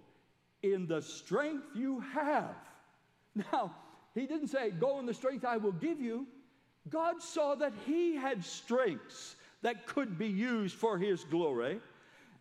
in 0.63 0.87
the 0.87 1.01
strength 1.01 1.65
you 1.75 1.99
have. 2.13 2.55
Now, 3.51 3.75
he 4.13 4.25
didn't 4.25 4.47
say, 4.47 4.71
Go 4.71 4.99
in 4.99 5.05
the 5.05 5.13
strength 5.13 5.43
I 5.43 5.57
will 5.57 5.73
give 5.73 5.99
you. 5.99 6.25
God 6.89 7.21
saw 7.21 7.55
that 7.55 7.73
he 7.85 8.15
had 8.15 8.43
strengths 8.43 9.35
that 9.61 9.87
could 9.87 10.17
be 10.17 10.27
used 10.27 10.75
for 10.75 10.97
his 10.97 11.23
glory. 11.23 11.79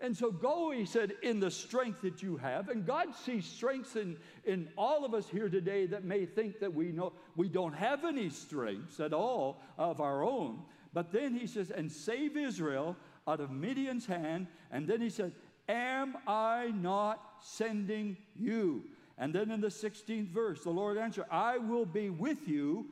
And 0.01 0.15
so 0.15 0.31
go, 0.31 0.71
he 0.71 0.85
said, 0.85 1.15
in 1.23 1.41
the 1.41 1.51
strength 1.51 2.03
that 2.03 2.23
you 2.23 2.37
have. 2.37 2.69
And 2.69 2.87
God 2.87 3.15
sees 3.15 3.47
strengths 3.47 3.97
in, 3.97 4.19
in 4.45 4.69
all 4.77 5.05
of 5.05 5.15
us 5.15 5.29
here 5.29 5.49
today 5.49 5.87
that 5.87 6.05
may 6.05 6.27
think 6.27 6.61
that 6.61 6.75
we 6.75 6.93
know 6.93 7.13
we 7.37 7.49
don't 7.49 7.73
have 7.73 8.05
any 8.05 8.29
strengths 8.29 9.01
at 9.01 9.15
all 9.15 9.63
of 9.79 10.01
our 10.01 10.23
own. 10.23 10.61
But 10.93 11.11
then 11.11 11.35
he 11.35 11.47
says, 11.47 11.71
and 11.71 11.91
save 11.91 12.37
Israel 12.37 12.97
out 13.27 13.41
of 13.41 13.51
Midian's 13.51 14.07
hand. 14.07 14.47
And 14.71 14.87
then 14.87 15.01
he 15.01 15.11
said, 15.11 15.33
Am 15.69 16.17
I 16.27 16.73
not 16.75 17.21
sending 17.41 18.19
you? 18.37 18.83
And 19.17 19.35
then 19.35 19.51
in 19.51 19.61
the 19.61 19.69
16th 19.69 20.29
verse, 20.29 20.63
the 20.63 20.71
Lord 20.71 20.99
answered, 20.99 21.25
I 21.31 21.57
will 21.59 21.87
be 21.87 22.11
with 22.11 22.47
you 22.49 22.87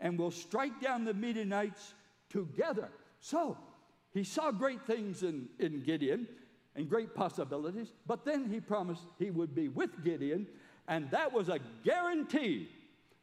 and 0.00 0.18
will 0.18 0.30
strike 0.30 0.80
down 0.80 1.04
the 1.04 1.14
Midianites 1.14 1.94
together. 2.30 2.90
So 3.20 3.56
he 4.12 4.24
saw 4.24 4.50
great 4.50 4.86
things 4.86 5.22
in, 5.22 5.48
in 5.58 5.82
Gideon 5.82 6.26
and 6.76 6.88
great 6.88 7.14
possibilities, 7.14 7.92
but 8.06 8.24
then 8.24 8.48
he 8.48 8.60
promised 8.60 9.02
he 9.18 9.30
would 9.30 9.54
be 9.54 9.68
with 9.68 10.04
Gideon, 10.04 10.46
and 10.86 11.10
that 11.10 11.32
was 11.32 11.48
a 11.48 11.58
guarantee 11.84 12.68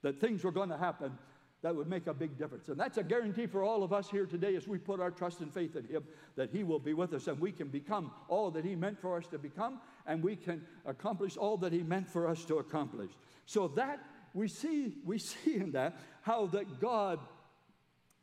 that 0.01 0.20
things 0.20 0.44
were 0.44 0.51
going 0.51 0.70
to 0.70 0.77
happen 0.77 1.17
that 1.65 1.75
would 1.75 1.88
make 1.88 2.05
a 2.05 2.13
big 2.13 2.38
difference. 2.38 2.70
And 2.70 2.79
that's 2.79 3.00
a 3.00 3.03
guarantee 3.03 3.48
for 3.48 3.63
all 3.63 3.82
of 3.82 3.91
us 3.91 4.08
here 4.08 4.27
today 4.27 4.55
as 4.55 4.67
we 4.67 4.77
put 4.77 5.00
our 5.00 5.10
trust 5.10 5.39
and 5.39 5.51
faith 5.51 5.75
in 5.75 5.84
Him 5.86 6.03
that 6.36 6.51
He 6.51 6.63
will 6.63 6.77
be 6.77 6.94
with 6.94 7.12
us 7.13 7.25
and 7.25 7.39
we 7.39 7.51
can 7.51 7.70
become 7.70 8.12
all 8.27 8.51
that 8.51 8.63
He 8.63 8.75
meant 8.75 9.01
for 9.01 9.17
us 9.17 9.25
to 9.27 9.39
become 9.39 9.79
and 10.05 10.22
we 10.22 10.36
can 10.36 10.62
accomplish 10.86 11.38
all 11.38 11.58
that 11.58 11.74
He 11.74 11.82
meant 11.82 12.08
for 12.08 12.27
us 12.27 12.46
to 12.46 12.58
accomplish. 12.58 13.10
So 13.48 13.67
that 13.70 14.00
we 14.36 14.50
see, 14.50 14.94
we 15.06 15.18
see 15.18 15.56
in 15.56 15.72
that 15.72 15.98
how 16.22 16.46
that 16.48 16.80
God 16.80 17.20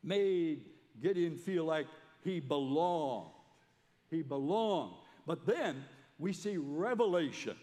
made 0.05 0.67
Gideon 1.03 1.37
feel 1.37 1.65
like 1.65 1.87
he 2.23 2.39
belonged. 2.39 3.31
He 4.11 4.23
belonged. 4.23 4.93
But 5.27 5.47
then 5.47 5.85
we 6.19 6.33
see 6.33 6.59
revelation. 6.59 7.57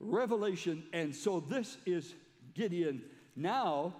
Revelation, 0.00 0.82
and 0.92 1.14
so 1.14 1.40
this 1.40 1.78
is 1.86 2.14
Gideon 2.54 3.02
now 3.36 3.94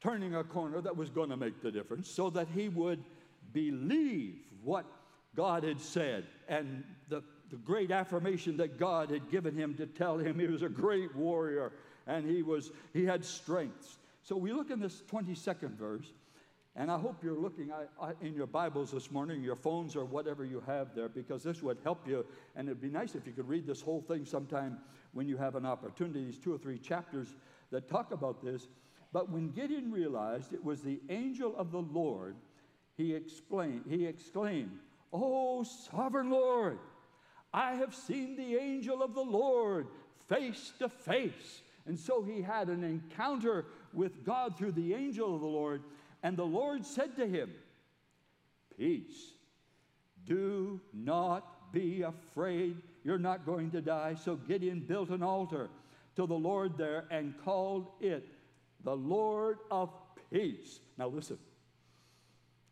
turning 0.00 0.34
a 0.34 0.44
corner 0.44 0.80
that 0.80 0.96
was 0.96 1.10
going 1.10 1.30
to 1.30 1.36
make 1.36 1.62
the 1.62 1.70
difference 1.70 2.08
so 2.08 2.30
that 2.30 2.48
he 2.54 2.68
would 2.68 3.02
believe 3.52 4.36
what 4.62 4.84
God 5.34 5.64
had 5.64 5.80
said 5.80 6.26
and 6.48 6.84
the, 7.08 7.22
the 7.50 7.56
great 7.56 7.90
affirmation 7.90 8.56
that 8.58 8.78
God 8.78 9.10
had 9.10 9.30
given 9.30 9.54
him 9.54 9.74
to 9.74 9.86
tell 9.86 10.18
him 10.18 10.38
he 10.38 10.46
was 10.46 10.62
a 10.62 10.68
great 10.68 11.14
warrior 11.14 11.72
and 12.06 12.28
he 12.28 12.42
was 12.42 12.70
he 12.92 13.04
had 13.04 13.24
strengths. 13.24 13.98
So 14.22 14.36
we 14.36 14.52
look 14.52 14.70
in 14.70 14.80
this 14.80 15.02
22nd 15.10 15.76
verse, 15.76 16.12
and 16.76 16.90
I 16.90 16.98
hope 16.98 17.24
you're 17.24 17.38
looking 17.38 17.70
in 18.20 18.34
your 18.34 18.46
Bibles 18.46 18.92
this 18.92 19.10
morning, 19.10 19.42
your 19.42 19.56
phones 19.56 19.96
or 19.96 20.04
whatever 20.04 20.44
you 20.44 20.62
have 20.66 20.94
there, 20.94 21.08
because 21.08 21.42
this 21.42 21.62
would 21.62 21.78
help 21.82 22.06
you. 22.06 22.24
And 22.54 22.68
it'd 22.68 22.80
be 22.80 22.90
nice 22.90 23.14
if 23.14 23.26
you 23.26 23.32
could 23.32 23.48
read 23.48 23.66
this 23.66 23.80
whole 23.80 24.02
thing 24.02 24.24
sometime 24.24 24.78
when 25.12 25.26
you 25.26 25.36
have 25.36 25.56
an 25.56 25.66
opportunity, 25.66 26.24
these 26.24 26.38
two 26.38 26.54
or 26.54 26.58
three 26.58 26.78
chapters 26.78 27.34
that 27.70 27.88
talk 27.88 28.12
about 28.12 28.44
this. 28.44 28.68
But 29.12 29.30
when 29.30 29.50
Gideon 29.50 29.90
realized 29.90 30.52
it 30.52 30.64
was 30.64 30.82
the 30.82 31.00
angel 31.08 31.56
of 31.56 31.72
the 31.72 31.80
Lord, 31.80 32.36
he 32.96 33.14
explained, 33.14 33.84
he 33.88 34.06
exclaimed, 34.06 34.78
"Oh, 35.12 35.64
sovereign 35.64 36.30
Lord, 36.30 36.78
I 37.52 37.72
have 37.74 37.94
seen 37.94 38.36
the 38.36 38.56
angel 38.56 39.02
of 39.02 39.14
the 39.14 39.24
Lord 39.24 39.88
face 40.28 40.72
to 40.78 40.88
face." 40.88 41.62
And 41.86 41.98
so 41.98 42.22
he 42.22 42.42
had 42.42 42.68
an 42.68 42.84
encounter 42.84 43.66
with 43.92 44.24
God 44.24 44.56
through 44.56 44.72
the 44.72 44.94
angel 44.94 45.34
of 45.34 45.40
the 45.40 45.46
Lord, 45.46 45.82
and 46.22 46.36
the 46.36 46.44
Lord 46.44 46.84
said 46.84 47.16
to 47.16 47.26
him, 47.26 47.50
Peace, 48.76 49.32
do 50.26 50.80
not 50.92 51.72
be 51.72 52.02
afraid. 52.02 52.76
You're 53.04 53.18
not 53.18 53.46
going 53.46 53.70
to 53.72 53.80
die. 53.80 54.14
So 54.14 54.36
Gideon 54.36 54.80
built 54.80 55.10
an 55.10 55.22
altar 55.22 55.70
to 56.16 56.26
the 56.26 56.34
Lord 56.34 56.76
there 56.76 57.04
and 57.10 57.34
called 57.44 57.88
it 58.00 58.26
the 58.84 58.96
Lord 58.96 59.58
of 59.70 59.90
Peace. 60.32 60.80
Now, 60.98 61.08
listen, 61.08 61.38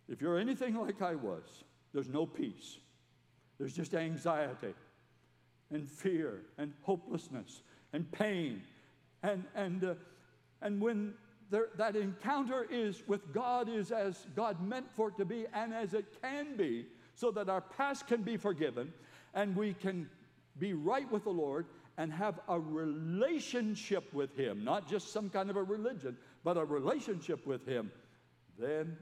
if 0.08 0.20
you're 0.20 0.38
anything 0.38 0.74
like 0.74 1.02
I 1.02 1.14
was, 1.14 1.64
there's 1.92 2.08
no 2.08 2.26
peace, 2.26 2.78
there's 3.58 3.74
just 3.74 3.94
anxiety 3.94 4.74
and 5.70 5.88
fear 5.88 6.42
and 6.56 6.72
hopelessness 6.82 7.62
and 7.92 8.10
pain. 8.10 8.62
And, 9.22 9.44
and, 9.54 9.84
uh, 9.84 9.94
and 10.62 10.80
when 10.80 11.14
there, 11.50 11.68
that 11.76 11.96
encounter 11.96 12.66
is 12.70 13.02
with 13.06 13.32
God 13.32 13.68
is 13.68 13.90
as 13.90 14.26
God 14.36 14.62
meant 14.62 14.86
for 14.94 15.08
it 15.08 15.16
to 15.16 15.24
be 15.24 15.46
and 15.52 15.72
as 15.74 15.94
it 15.94 16.06
can 16.22 16.56
be, 16.56 16.86
so 17.14 17.30
that 17.32 17.48
our 17.48 17.60
past 17.60 18.06
can 18.06 18.22
be 18.22 18.36
forgiven 18.36 18.92
and 19.34 19.56
we 19.56 19.74
can 19.74 20.08
be 20.58 20.72
right 20.72 21.10
with 21.10 21.24
the 21.24 21.30
Lord 21.30 21.66
and 21.96 22.12
have 22.12 22.38
a 22.48 22.58
relationship 22.58 24.12
with 24.14 24.36
Him, 24.36 24.62
not 24.62 24.88
just 24.88 25.12
some 25.12 25.28
kind 25.28 25.50
of 25.50 25.56
a 25.56 25.62
religion, 25.62 26.16
but 26.44 26.56
a 26.56 26.64
relationship 26.64 27.44
with 27.44 27.66
Him, 27.66 27.90
then 28.56 28.96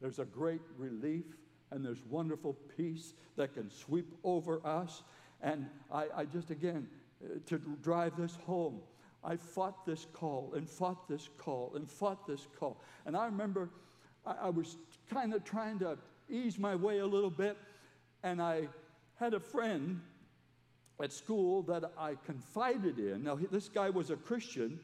there's 0.00 0.18
a 0.18 0.24
great 0.24 0.60
relief 0.76 1.24
and 1.70 1.84
there's 1.84 2.02
wonderful 2.10 2.54
peace 2.76 3.14
that 3.36 3.54
can 3.54 3.70
sweep 3.70 4.14
over 4.24 4.60
us. 4.66 5.02
And 5.40 5.66
I, 5.90 6.06
I 6.14 6.24
just, 6.26 6.50
again, 6.50 6.86
uh, 7.24 7.38
to 7.46 7.58
drive 7.82 8.16
this 8.16 8.36
home, 8.44 8.80
I 9.24 9.36
fought 9.36 9.86
this 9.86 10.06
call 10.12 10.52
and 10.54 10.68
fought 10.68 11.08
this 11.08 11.28
call 11.38 11.72
and 11.74 11.88
fought 11.88 12.26
this 12.26 12.46
call. 12.58 12.80
And 13.06 13.16
I 13.16 13.26
remember 13.26 13.70
I, 14.26 14.34
I 14.42 14.50
was 14.50 14.76
kind 15.10 15.34
of 15.34 15.44
trying 15.44 15.78
to 15.80 15.98
ease 16.28 16.58
my 16.58 16.74
way 16.74 16.98
a 16.98 17.06
little 17.06 17.30
bit, 17.30 17.56
and 18.22 18.40
I 18.40 18.68
had 19.16 19.34
a 19.34 19.40
friend 19.40 20.00
at 21.00 21.12
school 21.12 21.62
that 21.62 21.92
I 21.98 22.16
confided 22.24 22.98
in. 22.98 23.24
Now, 23.24 23.38
this 23.50 23.68
guy 23.68 23.90
was 23.90 24.10
a 24.10 24.16
Christian, 24.16 24.78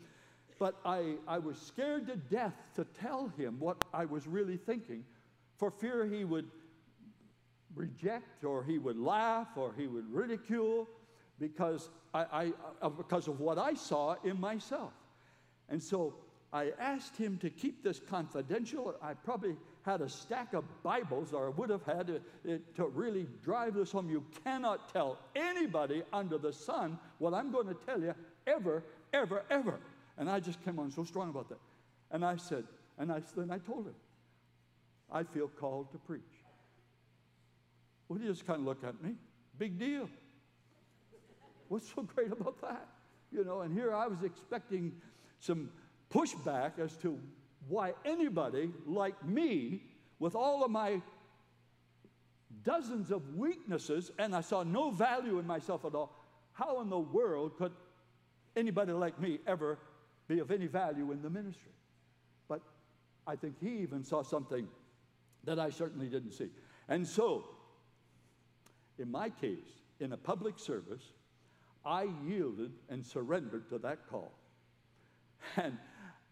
but 0.58 0.74
I, 0.84 1.14
I 1.28 1.38
was 1.38 1.58
scared 1.58 2.08
to 2.08 2.16
death 2.16 2.54
to 2.74 2.84
tell 2.84 3.28
him 3.36 3.56
what 3.60 3.76
I 3.94 4.04
was 4.04 4.26
really 4.26 4.56
thinking 4.56 5.04
for 5.56 5.70
fear 5.70 6.06
he 6.06 6.24
would 6.24 6.48
reject 7.74 8.44
or 8.44 8.64
he 8.64 8.78
would 8.78 8.98
laugh 8.98 9.48
or 9.56 9.72
he 9.76 9.86
would 9.86 10.12
ridicule 10.12 10.88
because, 11.38 11.90
I, 12.14 12.20
I, 12.32 12.52
uh, 12.82 12.88
because 12.88 13.28
of 13.28 13.40
what 13.40 13.58
I 13.58 13.74
saw 13.74 14.16
in 14.24 14.40
myself. 14.40 14.92
And 15.68 15.82
so 15.82 16.14
I 16.52 16.72
asked 16.78 17.16
him 17.16 17.38
to 17.38 17.50
keep 17.50 17.82
this 17.82 18.00
confidential. 18.00 18.94
I 19.02 19.14
probably 19.14 19.56
had 19.82 20.00
a 20.00 20.08
stack 20.08 20.54
of 20.54 20.64
Bibles, 20.82 21.32
or 21.32 21.46
I 21.46 21.50
would 21.50 21.70
have 21.70 21.84
had 21.84 22.06
to, 22.44 22.60
to 22.76 22.86
really 22.86 23.26
drive 23.42 23.74
this 23.74 23.92
home. 23.92 24.08
You 24.08 24.24
cannot 24.44 24.92
tell 24.92 25.18
anybody 25.36 26.02
under 26.12 26.38
the 26.38 26.52
sun 26.52 26.98
what 27.18 27.34
I'm 27.34 27.52
going 27.52 27.66
to 27.66 27.76
tell 27.86 28.00
you 28.00 28.14
ever, 28.46 28.82
ever, 29.12 29.44
ever. 29.50 29.78
And 30.16 30.30
I 30.30 30.40
just 30.40 30.62
came 30.64 30.78
on 30.78 30.90
so 30.90 31.04
strong 31.04 31.30
about 31.30 31.48
that. 31.50 31.60
And 32.10 32.24
I 32.24 32.36
said, 32.36 32.64
and 32.98 33.12
I, 33.12 33.22
then 33.36 33.50
I 33.50 33.58
told 33.58 33.86
him, 33.86 33.94
I 35.10 35.22
feel 35.22 35.48
called 35.48 35.92
to 35.92 35.98
preach. 35.98 36.22
Well, 38.08 38.18
he 38.18 38.26
just 38.26 38.46
kind 38.46 38.60
of 38.60 38.66
looked 38.66 38.84
at 38.84 39.02
me. 39.02 39.14
Big 39.58 39.78
deal. 39.78 40.08
What's 41.68 41.92
so 41.94 42.02
great 42.02 42.32
about 42.32 42.60
that? 42.62 42.88
You 43.30 43.44
know, 43.44 43.60
and 43.60 43.72
here 43.72 43.94
I 43.94 44.06
was 44.06 44.22
expecting 44.22 44.92
some 45.40 45.70
pushback 46.10 46.78
as 46.78 46.96
to 46.98 47.18
why 47.68 47.92
anybody 48.04 48.70
like 48.86 49.22
me, 49.26 49.82
with 50.18 50.34
all 50.34 50.64
of 50.64 50.70
my 50.70 51.02
dozens 52.64 53.10
of 53.10 53.36
weaknesses, 53.36 54.10
and 54.18 54.34
I 54.34 54.40
saw 54.40 54.62
no 54.62 54.90
value 54.90 55.38
in 55.38 55.46
myself 55.46 55.84
at 55.84 55.94
all, 55.94 56.14
how 56.52 56.80
in 56.80 56.88
the 56.88 56.98
world 56.98 57.56
could 57.56 57.72
anybody 58.56 58.92
like 58.92 59.20
me 59.20 59.38
ever 59.46 59.78
be 60.26 60.40
of 60.40 60.50
any 60.50 60.66
value 60.66 61.12
in 61.12 61.22
the 61.22 61.30
ministry? 61.30 61.72
But 62.48 62.62
I 63.26 63.36
think 63.36 63.56
he 63.60 63.78
even 63.78 64.02
saw 64.02 64.22
something 64.22 64.66
that 65.44 65.58
I 65.58 65.70
certainly 65.70 66.08
didn't 66.08 66.32
see. 66.32 66.48
And 66.88 67.06
so, 67.06 67.44
in 68.98 69.10
my 69.10 69.30
case, 69.30 69.58
in 70.00 70.12
a 70.12 70.16
public 70.16 70.58
service, 70.58 71.12
I 71.88 72.06
yielded 72.26 72.72
and 72.90 73.04
surrendered 73.04 73.68
to 73.70 73.78
that 73.78 74.08
call. 74.08 74.32
And 75.56 75.78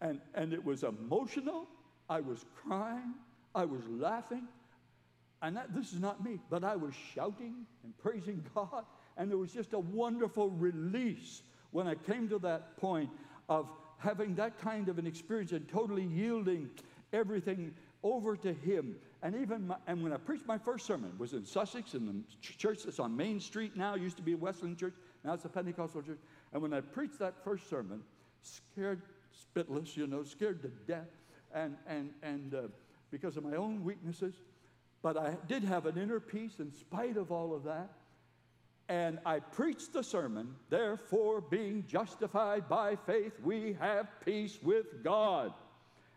and, 0.01 0.21
and 0.35 0.53
it 0.53 0.63
was 0.63 0.83
emotional. 0.83 1.67
I 2.09 2.19
was 2.19 2.45
crying. 2.55 3.13
I 3.55 3.65
was 3.65 3.81
laughing. 3.87 4.47
And 5.41 5.55
that, 5.57 5.73
this 5.73 5.93
is 5.93 5.99
not 5.99 6.23
me, 6.23 6.39
but 6.49 6.63
I 6.63 6.75
was 6.75 6.93
shouting 7.15 7.65
and 7.83 7.97
praising 7.97 8.43
God. 8.55 8.85
And 9.17 9.29
there 9.29 9.37
was 9.37 9.51
just 9.51 9.73
a 9.73 9.79
wonderful 9.79 10.49
release 10.51 11.41
when 11.71 11.87
I 11.87 11.95
came 11.95 12.29
to 12.29 12.39
that 12.39 12.77
point 12.77 13.09
of 13.49 13.71
having 13.97 14.35
that 14.35 14.59
kind 14.59 14.89
of 14.89 14.99
an 14.99 15.07
experience 15.07 15.51
and 15.51 15.67
totally 15.67 16.03
yielding 16.03 16.69
everything 17.13 17.73
over 18.03 18.35
to 18.37 18.53
Him. 18.53 18.95
And 19.23 19.35
even 19.35 19.67
my, 19.67 19.75
and 19.87 20.03
when 20.03 20.13
I 20.13 20.17
preached 20.17 20.45
my 20.45 20.57
first 20.57 20.85
sermon 20.85 21.11
was 21.17 21.33
in 21.33 21.45
Sussex 21.45 21.95
in 21.95 22.05
the 22.05 22.13
church 22.41 22.83
that's 22.83 22.99
on 22.99 23.15
Main 23.17 23.39
Street 23.39 23.75
now, 23.75 23.95
used 23.95 24.17
to 24.17 24.23
be 24.23 24.33
a 24.33 24.37
Wesleyan 24.37 24.75
church, 24.75 24.93
now 25.27 25.33
it's 25.33 25.43
a 25.43 25.49
Pentecostal 25.49 26.01
church. 26.01 26.19
And 26.53 26.61
when 26.61 26.73
I 26.73 26.79
preached 26.79 27.19
that 27.19 27.43
first 27.43 27.69
sermon, 27.69 28.01
scared 28.41 29.01
spitless, 29.53 29.97
you 29.97 30.07
know, 30.07 30.23
scared 30.23 30.61
to 30.61 30.69
death, 30.87 31.09
and, 31.53 31.75
and, 31.85 32.11
and 32.23 32.53
uh, 32.53 32.61
because 33.11 33.35
of 33.35 33.43
my 33.43 33.57
own 33.57 33.83
weaknesses. 33.83 34.35
But 35.01 35.17
I 35.17 35.35
did 35.49 35.65
have 35.65 35.85
an 35.85 35.97
inner 35.97 36.21
peace 36.21 36.53
in 36.59 36.71
spite 36.71 37.17
of 37.17 37.29
all 37.29 37.53
of 37.53 37.65
that. 37.65 37.89
And 38.87 39.19
I 39.25 39.39
preached 39.39 39.91
the 39.91 40.01
sermon, 40.01 40.55
therefore, 40.69 41.41
being 41.41 41.83
justified 41.87 42.69
by 42.69 42.95
faith, 42.95 43.33
we 43.43 43.75
have 43.81 44.07
peace 44.23 44.57
with 44.63 45.03
God. 45.03 45.51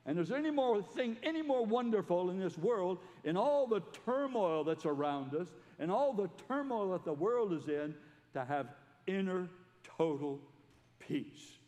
And 0.06 0.20
is 0.20 0.28
there 0.28 0.38
any 0.38 0.52
more 0.52 0.82
thing, 0.82 1.16
any 1.24 1.42
more 1.42 1.66
wonderful 1.66 2.30
in 2.30 2.38
this 2.38 2.56
world, 2.56 2.98
in 3.24 3.36
all 3.36 3.66
the 3.66 3.82
turmoil 4.06 4.62
that's 4.62 4.86
around 4.86 5.34
us, 5.34 5.48
and 5.80 5.90
all 5.90 6.12
the 6.12 6.30
turmoil 6.46 6.92
that 6.92 7.04
the 7.04 7.12
world 7.12 7.52
is 7.52 7.66
in, 7.66 7.92
to 8.34 8.44
have 8.44 8.68
inner 9.06 9.48
total 9.96 10.40
peace? 10.98 11.58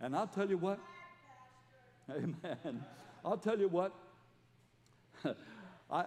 And 0.00 0.14
I'll 0.14 0.26
tell 0.26 0.48
you 0.48 0.58
what, 0.58 0.78
amen. 2.10 2.84
I'll 3.24 3.38
tell 3.38 3.58
you 3.58 3.68
what, 3.68 3.92
I, 5.90 6.04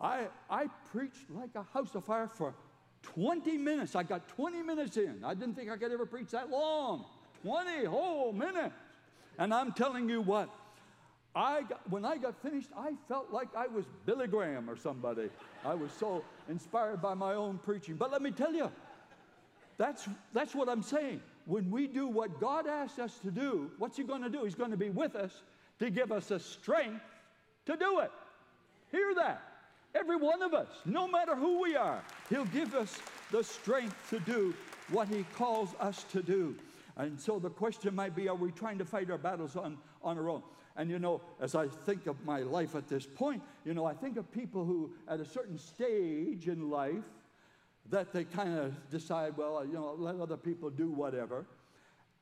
I, 0.00 0.26
I 0.48 0.66
preached 0.92 1.30
like 1.30 1.50
a 1.54 1.64
house 1.74 1.94
of 1.94 2.04
fire 2.04 2.28
for 2.28 2.54
20 3.02 3.58
minutes. 3.58 3.94
I 3.96 4.02
got 4.02 4.28
20 4.28 4.62
minutes 4.62 4.96
in. 4.96 5.22
I 5.24 5.34
didn't 5.34 5.54
think 5.54 5.70
I 5.70 5.76
could 5.76 5.92
ever 5.92 6.06
preach 6.06 6.30
that 6.30 6.50
long. 6.50 7.04
20 7.42 7.84
whole 7.84 8.32
minutes. 8.32 8.74
And 9.38 9.54
I'm 9.54 9.72
telling 9.72 10.08
you 10.08 10.20
what, 10.20 10.48
I 11.34 11.62
got, 11.62 11.88
when 11.90 12.04
I 12.04 12.16
got 12.16 12.40
finished, 12.42 12.70
I 12.76 12.94
felt 13.06 13.32
like 13.32 13.48
I 13.56 13.66
was 13.68 13.84
Billy 14.06 14.26
Graham 14.26 14.68
or 14.68 14.76
somebody. 14.76 15.28
I 15.64 15.74
was 15.74 15.92
so 15.92 16.24
inspired 16.48 17.00
by 17.00 17.14
my 17.14 17.34
own 17.34 17.58
preaching. 17.58 17.94
But 17.94 18.10
let 18.10 18.22
me 18.22 18.30
tell 18.30 18.52
you, 18.52 18.70
that's, 19.78 20.08
that's 20.34 20.54
what 20.54 20.68
I'm 20.68 20.82
saying 20.82 21.20
when 21.48 21.70
we 21.70 21.86
do 21.86 22.06
what 22.06 22.38
God 22.38 22.66
asks 22.66 22.98
us 22.98 23.18
to 23.20 23.30
do, 23.30 23.70
what's 23.78 23.96
He 23.96 24.04
going 24.04 24.22
to 24.22 24.28
do? 24.28 24.44
He's 24.44 24.54
going 24.54 24.70
to 24.70 24.76
be 24.76 24.90
with 24.90 25.16
us 25.16 25.32
to 25.78 25.88
give 25.88 26.12
us 26.12 26.26
the 26.26 26.38
strength 26.38 27.00
to 27.64 27.74
do 27.74 28.00
it. 28.00 28.10
Hear 28.92 29.14
that. 29.14 29.42
Every 29.94 30.16
one 30.16 30.42
of 30.42 30.52
us, 30.52 30.68
no 30.84 31.08
matter 31.08 31.34
who 31.34 31.62
we 31.62 31.74
are, 31.74 32.02
He'll 32.28 32.44
give 32.46 32.74
us 32.74 32.98
the 33.32 33.42
strength 33.42 33.96
to 34.10 34.20
do 34.20 34.54
what 34.90 35.08
He 35.08 35.24
calls 35.34 35.70
us 35.80 36.04
to 36.12 36.22
do. 36.22 36.54
And 36.98 37.18
so 37.18 37.38
the 37.38 37.50
question 37.50 37.94
might 37.94 38.14
be 38.14 38.28
are 38.28 38.34
we 38.34 38.52
trying 38.52 38.76
to 38.78 38.84
fight 38.84 39.10
our 39.10 39.16
battles 39.16 39.56
on, 39.56 39.78
on 40.02 40.18
our 40.18 40.28
own? 40.28 40.42
And 40.76 40.90
you 40.90 40.98
know, 40.98 41.22
as 41.40 41.54
I 41.54 41.68
think 41.68 42.06
of 42.06 42.22
my 42.26 42.40
life 42.40 42.74
at 42.74 42.88
this 42.88 43.06
point, 43.06 43.42
you 43.64 43.72
know, 43.72 43.86
I 43.86 43.94
think 43.94 44.18
of 44.18 44.30
people 44.30 44.66
who, 44.66 44.90
at 45.08 45.18
a 45.18 45.24
certain 45.24 45.56
stage 45.56 46.46
in 46.46 46.68
life, 46.68 47.04
that 47.90 48.12
they 48.12 48.24
kind 48.24 48.58
of 48.58 48.90
decide, 48.90 49.36
well, 49.36 49.64
you 49.64 49.74
know, 49.74 49.94
let 49.98 50.16
other 50.20 50.36
people 50.36 50.70
do 50.70 50.90
whatever. 50.90 51.46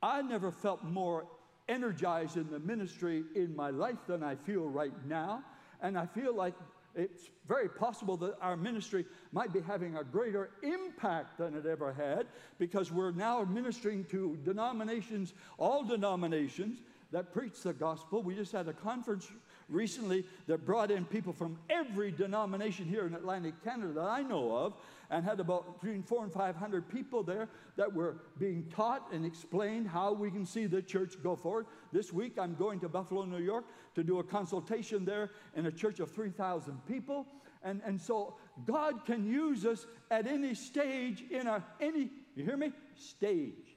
I 0.02 0.22
never 0.22 0.50
felt 0.50 0.85
more 0.85 1.26
energized 1.68 2.37
in 2.37 2.48
the 2.50 2.61
ministry 2.61 3.24
in 3.35 3.55
my 3.57 3.70
life 3.70 3.98
than 4.07 4.22
I 4.22 4.37
feel 4.37 4.68
right 4.68 4.92
now. 5.07 5.42
And 5.83 5.98
I 5.98 6.07
feel 6.07 6.35
like 6.35 6.55
it's 6.94 7.31
very 7.46 7.68
possible 7.68 8.16
that 8.18 8.37
our 8.40 8.57
ministry 8.57 9.05
might 9.33 9.52
be 9.52 9.61
having 9.61 9.96
a 9.96 10.05
greater 10.05 10.50
impact 10.62 11.38
than 11.38 11.55
it 11.55 11.66
ever 11.66 11.92
had 11.92 12.26
because 12.59 12.90
we're 12.90 13.11
now 13.11 13.44
ministering 13.44 14.05
to 14.07 14.38
denominations, 14.44 15.35
all 15.59 15.85
denominations 15.85 16.81
that 17.12 17.33
preach 17.33 17.61
the 17.62 17.73
gospel. 17.73 18.23
We 18.23 18.35
just 18.35 18.53
had 18.53 18.69
a 18.69 18.73
conference 18.73 19.31
recently 19.69 20.25
that 20.47 20.64
brought 20.64 20.90
in 20.90 21.05
people 21.05 21.33
from 21.33 21.59
every 21.71 22.11
denomination 22.11 22.87
here 22.87 23.07
in 23.07 23.14
Atlantic 23.14 23.62
Canada 23.64 23.95
that 23.95 24.09
I 24.09 24.23
know 24.23 24.57
of 24.57 24.75
and 25.11 25.25
had 25.25 25.40
about 25.40 25.81
between 25.81 26.03
four 26.03 26.25
and 26.25 26.33
500 26.33 26.88
people 26.88 27.23
there 27.23 27.49
that 27.77 27.92
were 27.92 28.19
being 28.38 28.64
taught 28.75 29.12
and 29.12 29.25
explained 29.25 29.88
how 29.88 30.12
we 30.12 30.31
can 30.31 30.45
see 30.45 30.66
the 30.66 30.83
church 30.83 31.14
go 31.23 31.37
forward. 31.37 31.66
This 31.92 32.12
week, 32.12 32.38
I'm 32.38 32.55
going 32.55 32.81
to 32.81 32.88
Buffalo, 32.88 33.25
New 33.25 33.42
York 33.42 33.64
to 33.95 34.05
do 34.05 34.19
a 34.19 34.25
consultation 34.25 35.05
there 35.05 35.31
in 35.55 35.66
a 35.66 35.73
church 35.73 36.01
of 36.01 36.11
3,000 36.11 36.87
people. 36.87 37.27
And, 37.62 37.81
and 37.85 38.01
so 38.01 38.37
God 38.64 39.05
can 39.05 39.27
use 39.27 39.64
us 39.64 39.87
at 40.11 40.27
any 40.27 40.55
stage 40.55 41.25
in 41.31 41.47
a, 41.47 41.64
any, 41.81 42.11
you 42.37 42.45
hear 42.45 42.57
me? 42.57 42.73
Stage. 42.95 43.77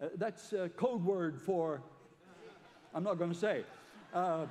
Uh, 0.00 0.08
that's 0.16 0.52
a 0.52 0.68
code 0.68 1.04
word 1.04 1.40
for, 1.40 1.82
I'm 2.94 3.04
not 3.04 3.18
going 3.18 3.32
to 3.32 3.38
say. 3.38 3.64
Uh, 4.12 4.46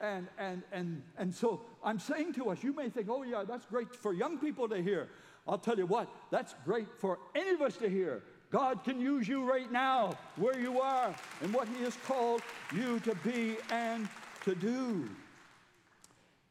and, 0.00 0.26
and, 0.38 0.62
and, 0.72 1.02
and 1.16 1.34
so 1.34 1.60
I'm 1.84 1.98
saying 1.98 2.34
to 2.34 2.50
us, 2.50 2.62
you 2.62 2.72
may 2.72 2.88
think, 2.88 3.08
oh, 3.08 3.22
yeah, 3.22 3.44
that's 3.46 3.66
great 3.66 3.94
for 3.94 4.12
young 4.12 4.38
people 4.38 4.68
to 4.68 4.82
hear. 4.82 5.08
I'll 5.46 5.58
tell 5.58 5.76
you 5.76 5.86
what, 5.86 6.08
that's 6.30 6.54
great 6.64 6.88
for 6.98 7.18
any 7.34 7.50
of 7.50 7.62
us 7.62 7.76
to 7.78 7.88
hear. 7.88 8.22
God 8.50 8.84
can 8.84 9.00
use 9.00 9.26
you 9.26 9.44
right 9.44 9.70
now 9.72 10.12
where 10.36 10.58
you 10.58 10.80
are 10.80 11.14
and 11.40 11.54
what 11.54 11.68
He 11.68 11.82
has 11.84 11.96
called 12.06 12.42
you 12.74 13.00
to 13.00 13.14
be 13.16 13.56
and 13.70 14.08
to 14.44 14.54
do. 14.54 15.08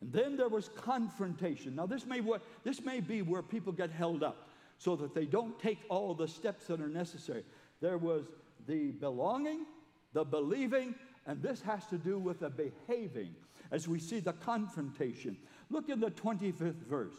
And 0.02 0.12
then 0.12 0.36
there 0.36 0.50
was 0.50 0.70
confrontation. 0.70 1.76
Now, 1.76 1.86
this 1.86 2.06
may, 2.06 2.22
what, 2.22 2.42
this 2.64 2.82
may 2.82 3.02
be 3.02 3.22
where 3.22 3.44
people 3.44 3.72
get 3.72 3.92
held 3.92 4.24
up 4.24 4.50
so 4.80 4.96
that 4.96 5.14
they 5.14 5.26
don't 5.26 5.58
take 5.60 5.78
all 5.90 6.16
the 6.16 6.28
steps 6.28 6.66
that 6.68 6.82
are 6.82 6.90
necessary. 6.90 7.44
There 7.82 8.00
was 8.00 8.26
the 8.68 8.92
belonging, 8.92 9.66
the 10.14 10.24
believing, 10.24 10.96
and 11.28 11.42
this 11.42 11.62
has 11.62 11.86
to 11.88 11.98
do 11.98 12.18
with 12.18 12.40
the 12.40 12.50
behaving 12.50 13.36
as 13.72 13.88
we 13.88 14.00
see 14.00 14.20
the 14.20 14.34
confrontation. 14.34 15.38
Look 15.70 15.90
in 15.90 16.00
the 16.00 16.12
25th 16.12 16.86
verse. 16.88 17.14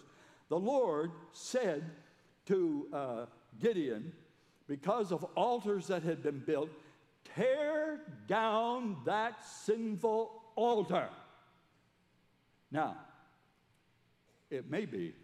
The 0.48 0.58
Lord 0.58 1.12
said 1.32 1.84
to 2.46 2.88
uh, 2.92 3.26
Gideon, 3.60 4.12
because 4.66 5.12
of 5.12 5.24
altars 5.34 5.86
that 5.86 6.02
had 6.02 6.22
been 6.22 6.40
built, 6.40 6.70
tear 7.34 8.00
down 8.26 8.96
that 9.06 9.44
sinful 9.44 10.42
altar. 10.56 11.08
Now, 12.70 12.96
it 14.50 14.70
may 14.70 14.84
be 14.84 15.14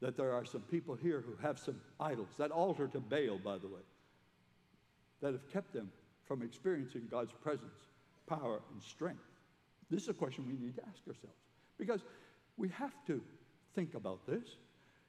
that 0.00 0.16
there 0.16 0.32
are 0.32 0.44
some 0.44 0.60
people 0.62 0.94
here 0.94 1.24
who 1.26 1.34
have 1.42 1.58
some 1.58 1.80
idols, 1.98 2.28
that 2.38 2.50
altar 2.50 2.86
to 2.88 3.00
Baal, 3.00 3.38
by 3.42 3.58
the 3.58 3.68
way, 3.68 3.80
that 5.22 5.32
have 5.32 5.50
kept 5.50 5.72
them 5.72 5.90
from 6.26 6.42
experiencing 6.42 7.08
God's 7.10 7.32
presence, 7.32 7.88
power, 8.26 8.60
and 8.72 8.82
strength? 8.82 9.22
This 9.90 10.02
is 10.02 10.08
a 10.08 10.14
question 10.14 10.46
we 10.46 10.54
need 10.54 10.76
to 10.76 10.82
ask 10.82 11.06
ourselves 11.06 11.36
because 11.78 12.00
we 12.56 12.68
have 12.70 12.94
to 13.06 13.20
think 13.74 13.94
about 13.94 14.26
this. 14.26 14.56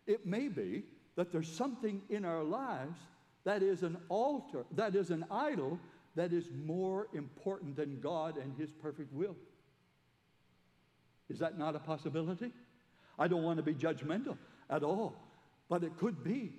It 0.07 0.25
may 0.25 0.47
be 0.47 0.83
that 1.15 1.31
there's 1.31 1.51
something 1.51 2.01
in 2.09 2.25
our 2.25 2.43
lives 2.43 2.99
that 3.45 3.63
is 3.63 3.83
an 3.83 3.97
altar, 4.09 4.65
that 4.71 4.95
is 4.95 5.11
an 5.11 5.25
idol, 5.31 5.79
that 6.15 6.33
is 6.33 6.49
more 6.65 7.07
important 7.13 7.75
than 7.75 7.99
God 7.99 8.37
and 8.37 8.53
His 8.57 8.71
perfect 8.71 9.13
will. 9.13 9.35
Is 11.29 11.39
that 11.39 11.57
not 11.57 11.75
a 11.75 11.79
possibility? 11.79 12.51
I 13.17 13.27
don't 13.27 13.43
want 13.43 13.57
to 13.57 13.63
be 13.63 13.73
judgmental 13.73 14.37
at 14.69 14.83
all, 14.83 15.15
but 15.69 15.83
it 15.83 15.97
could 15.97 16.23
be 16.23 16.51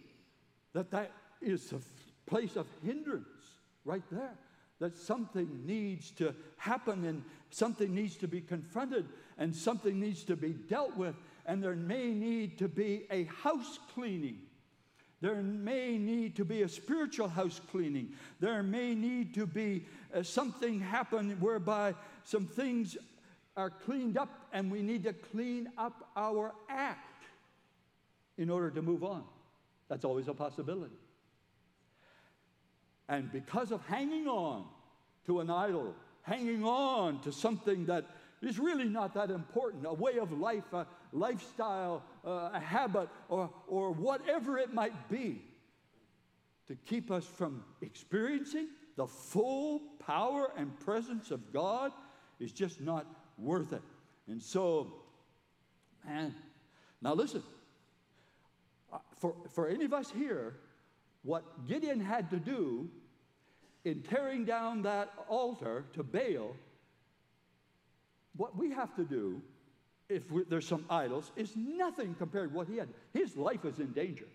that 0.72 0.90
that 0.90 1.12
is 1.40 1.72
a 1.72 1.80
place 2.28 2.56
of 2.56 2.66
hindrance 2.82 3.26
right 3.84 4.02
there 4.10 4.36
that 4.78 4.96
something 4.96 5.62
needs 5.64 6.10
to 6.12 6.34
happen 6.56 7.04
and 7.04 7.22
something 7.50 7.94
needs 7.94 8.16
to 8.16 8.28
be 8.28 8.40
confronted 8.40 9.06
and 9.38 9.54
something 9.54 9.98
needs 9.98 10.24
to 10.24 10.36
be 10.36 10.50
dealt 10.50 10.96
with, 10.96 11.14
and 11.46 11.62
there 11.62 11.76
may 11.76 12.10
need 12.10 12.58
to 12.58 12.68
be 12.68 13.06
a 13.10 13.24
house 13.24 13.78
cleaning. 13.94 14.38
There 15.20 15.42
may 15.42 15.96
need 15.96 16.36
to 16.36 16.44
be 16.44 16.62
a 16.62 16.68
spiritual 16.68 17.28
house 17.28 17.60
cleaning. 17.70 18.10
There 18.38 18.62
may 18.62 18.94
need 18.94 19.34
to 19.34 19.46
be 19.46 19.86
uh, 20.14 20.22
something 20.22 20.80
happen 20.80 21.38
whereby 21.40 21.94
some 22.24 22.46
things 22.46 22.96
are 23.56 23.70
cleaned 23.70 24.18
up 24.18 24.48
and 24.52 24.70
we 24.70 24.82
need 24.82 25.04
to 25.04 25.14
clean 25.14 25.70
up 25.78 26.10
our 26.16 26.52
act 26.68 27.24
in 28.36 28.50
order 28.50 28.70
to 28.70 28.82
move 28.82 29.02
on. 29.02 29.24
That's 29.88 30.04
always 30.04 30.28
a 30.28 30.34
possibility. 30.34 30.96
And 33.08 33.30
because 33.32 33.70
of 33.70 33.84
hanging 33.86 34.26
on 34.26 34.64
to 35.26 35.40
an 35.40 35.50
idol, 35.50 35.94
hanging 36.22 36.64
on 36.64 37.20
to 37.20 37.32
something 37.32 37.86
that 37.86 38.04
is 38.42 38.58
really 38.58 38.88
not 38.88 39.14
that 39.14 39.30
important, 39.30 39.86
a 39.86 39.92
way 39.92 40.18
of 40.18 40.32
life, 40.32 40.72
a 40.72 40.86
lifestyle, 41.12 42.02
uh, 42.24 42.50
a 42.52 42.60
habit, 42.60 43.08
or, 43.28 43.50
or 43.68 43.92
whatever 43.92 44.58
it 44.58 44.74
might 44.74 45.08
be, 45.08 45.42
to 46.66 46.74
keep 46.86 47.10
us 47.10 47.24
from 47.24 47.62
experiencing 47.80 48.68
the 48.96 49.06
full 49.06 49.80
power 49.98 50.50
and 50.56 50.78
presence 50.80 51.30
of 51.30 51.52
God 51.52 51.92
is 52.40 52.52
just 52.52 52.80
not 52.80 53.06
worth 53.38 53.72
it. 53.72 53.82
And 54.28 54.42
so, 54.42 54.92
man, 56.04 56.34
now 57.00 57.14
listen, 57.14 57.42
uh, 58.92 58.98
for, 59.18 59.34
for 59.50 59.68
any 59.68 59.84
of 59.84 59.92
us 59.92 60.10
here, 60.10 60.56
what 61.26 61.66
Gideon 61.66 62.00
had 62.00 62.30
to 62.30 62.36
do 62.36 62.88
in 63.84 64.02
tearing 64.02 64.44
down 64.44 64.82
that 64.82 65.12
altar 65.28 65.84
to 65.94 66.02
Baal, 66.04 66.54
what 68.36 68.56
we 68.56 68.70
have 68.70 68.94
to 68.96 69.04
do, 69.04 69.42
if 70.08 70.22
there's 70.48 70.66
some 70.66 70.84
idols, 70.88 71.32
is 71.36 71.52
nothing 71.56 72.14
compared 72.14 72.50
to 72.50 72.56
what 72.56 72.68
he 72.68 72.76
had. 72.76 72.88
His 73.12 73.36
life 73.36 73.64
was 73.64 73.80
in 73.80 73.92
danger. 73.92 74.26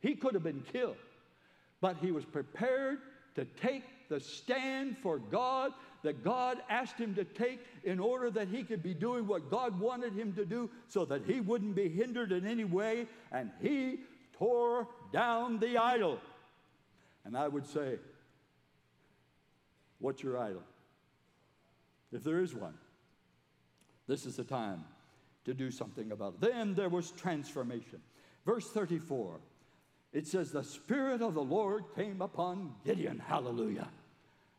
He 0.00 0.16
could 0.16 0.34
have 0.34 0.42
been 0.42 0.64
killed, 0.72 0.96
but 1.80 1.96
he 2.00 2.10
was 2.10 2.24
prepared 2.24 2.98
to 3.36 3.44
take 3.44 3.84
the 4.08 4.18
stand 4.18 4.98
for 4.98 5.18
God 5.18 5.72
that 6.02 6.24
God 6.24 6.58
asked 6.68 6.98
him 6.98 7.14
to 7.14 7.24
take 7.24 7.60
in 7.84 8.00
order 8.00 8.30
that 8.30 8.48
he 8.48 8.64
could 8.64 8.82
be 8.82 8.94
doing 8.94 9.28
what 9.28 9.48
God 9.48 9.78
wanted 9.78 10.12
him 10.12 10.32
to 10.34 10.44
do 10.44 10.68
so 10.88 11.04
that 11.04 11.22
he 11.24 11.40
wouldn't 11.40 11.76
be 11.76 11.88
hindered 11.88 12.32
in 12.32 12.46
any 12.46 12.64
way. 12.64 13.06
And 13.30 13.50
he 13.62 14.00
tore 14.38 14.88
down 15.12 15.60
the 15.60 15.78
idol. 15.78 16.18
And 17.24 17.36
I 17.36 17.48
would 17.48 17.66
say, 17.66 17.98
What's 19.98 20.22
your 20.22 20.36
idol? 20.36 20.62
If 22.10 22.24
there 22.24 22.40
is 22.40 22.54
one, 22.54 22.74
this 24.08 24.26
is 24.26 24.34
the 24.34 24.44
time 24.44 24.84
to 25.44 25.54
do 25.54 25.70
something 25.70 26.10
about 26.10 26.34
it. 26.34 26.52
Then 26.52 26.74
there 26.74 26.88
was 26.88 27.12
transformation. 27.12 28.00
Verse 28.44 28.68
34, 28.68 29.38
it 30.12 30.26
says, 30.26 30.50
The 30.50 30.64
Spirit 30.64 31.22
of 31.22 31.34
the 31.34 31.42
Lord 31.42 31.84
came 31.94 32.20
upon 32.20 32.74
Gideon. 32.84 33.22
Hallelujah. 33.24 33.88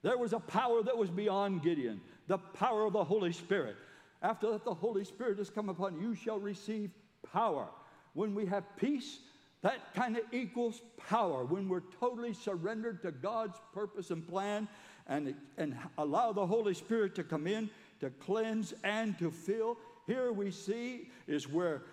There 0.02 0.17
was 0.17 0.32
a 0.32 0.39
power 0.39 0.82
that 0.84 0.97
was 0.97 1.10
beyond 1.10 1.62
Gideon, 1.62 1.99
the 2.28 2.38
power 2.38 2.86
of 2.86 2.93
the 2.93 3.04
Holy 3.04 3.34
Spirit. 3.34 3.76
After 4.21 4.52
that, 4.52 4.63
the 4.63 4.73
Holy 4.73 5.04
Spirit 5.04 5.38
has 5.38 5.49
come 5.49 5.67
upon 5.67 5.99
you, 6.02 6.15
shall 6.15 6.39
receive 6.39 6.91
power. 7.34 7.67
When 8.13 8.34
we 8.34 8.45
have 8.45 8.63
peace, 8.78 9.19
that 9.63 9.93
kind 9.95 10.17
of 10.17 10.23
equals 10.32 10.82
power. 10.97 11.45
When 11.45 11.67
we're 11.67 11.84
totally 11.99 12.34
surrendered 12.34 13.02
to 13.02 13.12
God's 13.12 13.60
purpose 13.73 14.12
and 14.12 14.28
plan 14.28 14.67
and, 15.08 15.34
and 15.58 15.76
allow 15.97 16.34
the 16.34 16.45
Holy 16.45 16.73
Spirit 16.73 17.15
to 17.15 17.23
come 17.23 17.47
in 17.47 17.69
to 18.02 18.10
cleanse 18.10 18.73
and 18.84 19.17
to 19.19 19.32
fill, 19.32 19.78
here 20.06 20.34
we 20.34 20.52
see 20.52 21.10
is 21.28 21.47
where 21.47 21.84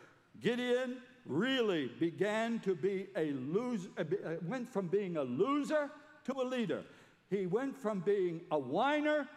Gideon 0.42 0.96
really 1.26 1.92
began 2.00 2.58
to 2.60 2.74
be 2.74 3.06
a 3.16 3.32
loser, 3.32 3.88
uh, 3.96 4.02
uh, 4.02 4.34
went 4.48 4.68
from 4.68 4.88
being 4.88 5.16
a 5.16 5.22
loser 5.22 5.90
to 6.24 6.32
a 6.40 6.42
leader. 6.42 6.82
He 7.30 7.46
went 7.46 7.76
from 7.76 8.00
being 8.00 8.40
a 8.50 8.58
whiner 8.58 9.28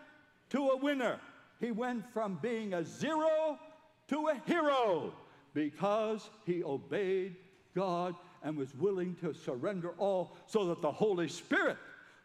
to 0.50 0.70
a 0.70 0.78
winner. 0.78 1.20
He 1.60 1.72
went 1.72 2.12
from 2.12 2.40
being 2.42 2.74
a 2.74 2.84
zero 2.84 3.60
to 4.08 4.30
a 4.30 4.42
hero 4.48 5.14
because 5.54 6.32
he 6.46 6.64
obeyed 6.64 7.36
God 7.74 8.16
and 8.44 8.58
was 8.58 8.74
willing 8.76 9.16
to 9.22 9.34
surrender 9.34 9.94
all 9.98 10.36
so 10.48 10.66
that 10.68 10.82
the 10.82 10.92
Holy 10.92 11.28
Spirit 11.28 11.78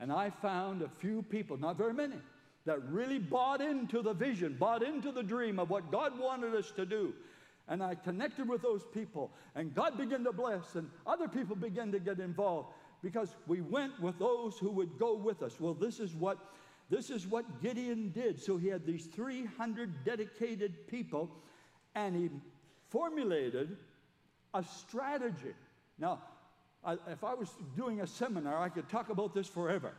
And 0.00 0.12
I 0.12 0.30
found 0.30 0.82
a 0.82 0.88
few 0.88 1.22
people, 1.22 1.56
not 1.56 1.78
very 1.78 1.94
many, 1.94 2.16
that 2.64 2.82
really 2.90 3.18
bought 3.18 3.60
into 3.60 4.02
the 4.02 4.12
vision, 4.12 4.56
bought 4.58 4.82
into 4.82 5.12
the 5.12 5.22
dream 5.22 5.58
of 5.58 5.70
what 5.70 5.90
God 5.90 6.18
wanted 6.18 6.54
us 6.54 6.72
to 6.72 6.84
do. 6.84 7.14
And 7.68 7.82
I 7.82 7.94
connected 7.94 8.48
with 8.48 8.62
those 8.62 8.84
people, 8.92 9.32
and 9.54 9.74
God 9.74 9.96
began 9.96 10.22
to 10.24 10.32
bless, 10.32 10.74
and 10.74 10.88
other 11.06 11.28
people 11.28 11.56
began 11.56 11.90
to 11.92 11.98
get 11.98 12.20
involved 12.20 12.68
because 13.06 13.36
we 13.46 13.60
went 13.60 14.00
with 14.00 14.18
those 14.18 14.58
who 14.58 14.68
would 14.68 14.98
go 14.98 15.14
with 15.14 15.40
us. 15.40 15.60
Well, 15.60 15.74
this 15.74 16.00
is 16.00 16.12
what 16.12 16.38
this 16.90 17.08
is 17.08 17.24
what 17.24 17.62
Gideon 17.62 18.10
did. 18.10 18.42
So 18.42 18.56
he 18.56 18.66
had 18.66 18.84
these 18.84 19.06
300 19.06 20.04
dedicated 20.04 20.88
people, 20.88 21.30
and 21.94 22.16
he 22.16 22.30
formulated 22.88 23.76
a 24.54 24.64
strategy. 24.64 25.54
Now, 26.00 26.20
I, 26.84 26.96
if 27.08 27.22
I 27.22 27.34
was 27.34 27.50
doing 27.76 28.00
a 28.00 28.08
seminar, 28.08 28.60
I 28.60 28.68
could 28.70 28.88
talk 28.88 29.08
about 29.10 29.34
this 29.34 29.46
forever. 29.46 29.92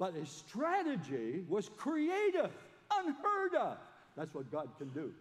But 0.00 0.14
his 0.14 0.28
strategy 0.28 1.44
was 1.48 1.68
creative, 1.76 2.50
unheard 2.92 3.54
of. 3.54 3.78
That's 4.16 4.34
what 4.34 4.50
God 4.50 4.68
can 4.78 4.88
do. 4.88 5.12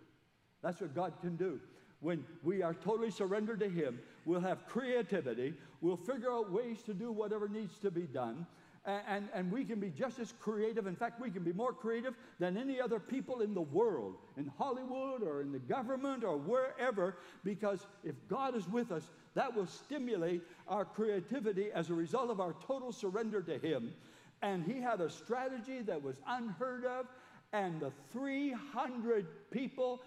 That's 0.64 0.82
what 0.82 0.96
God 0.96 1.14
can 1.22 1.36
do. 1.36 1.60
When 2.00 2.26
we 2.44 2.64
are 2.64 2.74
totally 2.74 3.12
surrendered 3.12 3.60
to 3.60 3.70
Him, 3.70 4.00
we'll 4.26 4.42
have 4.42 4.68
creativity. 4.68 5.54
We'll 5.82 5.98
figure 5.98 6.32
out 6.32 6.52
ways 6.52 6.82
to 6.84 6.94
do 6.94 7.12
whatever 7.12 7.48
needs 7.48 7.78
to 7.80 7.92
be 7.92 8.04
done. 8.04 8.46
And, 8.84 9.02
and, 9.08 9.30
and, 9.36 9.52
we 9.52 9.64
can 9.64 9.80
be 9.80 9.92
just 9.92 10.18
as 10.18 10.34
creative. 10.40 10.88
In 10.88 10.96
fact, 10.96 11.22
we 11.22 11.30
can 11.30 11.44
be 11.44 11.54
more 11.54 11.72
creative 11.72 12.16
than 12.40 12.58
any 12.58 12.82
other 12.82 13.00
people 13.00 13.42
in 13.42 13.54
the 13.54 13.62
world, 13.62 14.16
in 14.38 14.52
Hollywood 14.58 15.22
or 15.22 15.42
in 15.42 15.52
the 15.52 15.60
government 15.60 16.24
or 16.24 16.36
wherever, 16.36 17.18
because 17.44 17.86
if 18.04 18.16
God 18.28 18.56
is 18.56 18.68
with 18.68 18.92
us, 18.92 19.12
that 19.36 19.56
will 19.56 19.68
stimulate 19.68 20.42
our 20.68 20.84
creativity 20.84 21.72
as 21.72 21.92
a 21.92 21.94
result 21.94 22.32
of 22.32 22.40
our 22.40 22.56
total 22.66 22.92
surrender 22.92 23.42
to 23.44 23.60
Him. 23.60 23.94
And 24.42 24.64
He 24.64 24.82
had 24.82 25.00
a 25.00 25.12
strategy 25.12 25.82
that 25.84 26.02
was 26.02 26.20
unheard 26.28 26.86
of, 26.86 27.06
and 27.54 27.80
the 27.80 27.92
300 28.12 29.52
people 29.52 30.02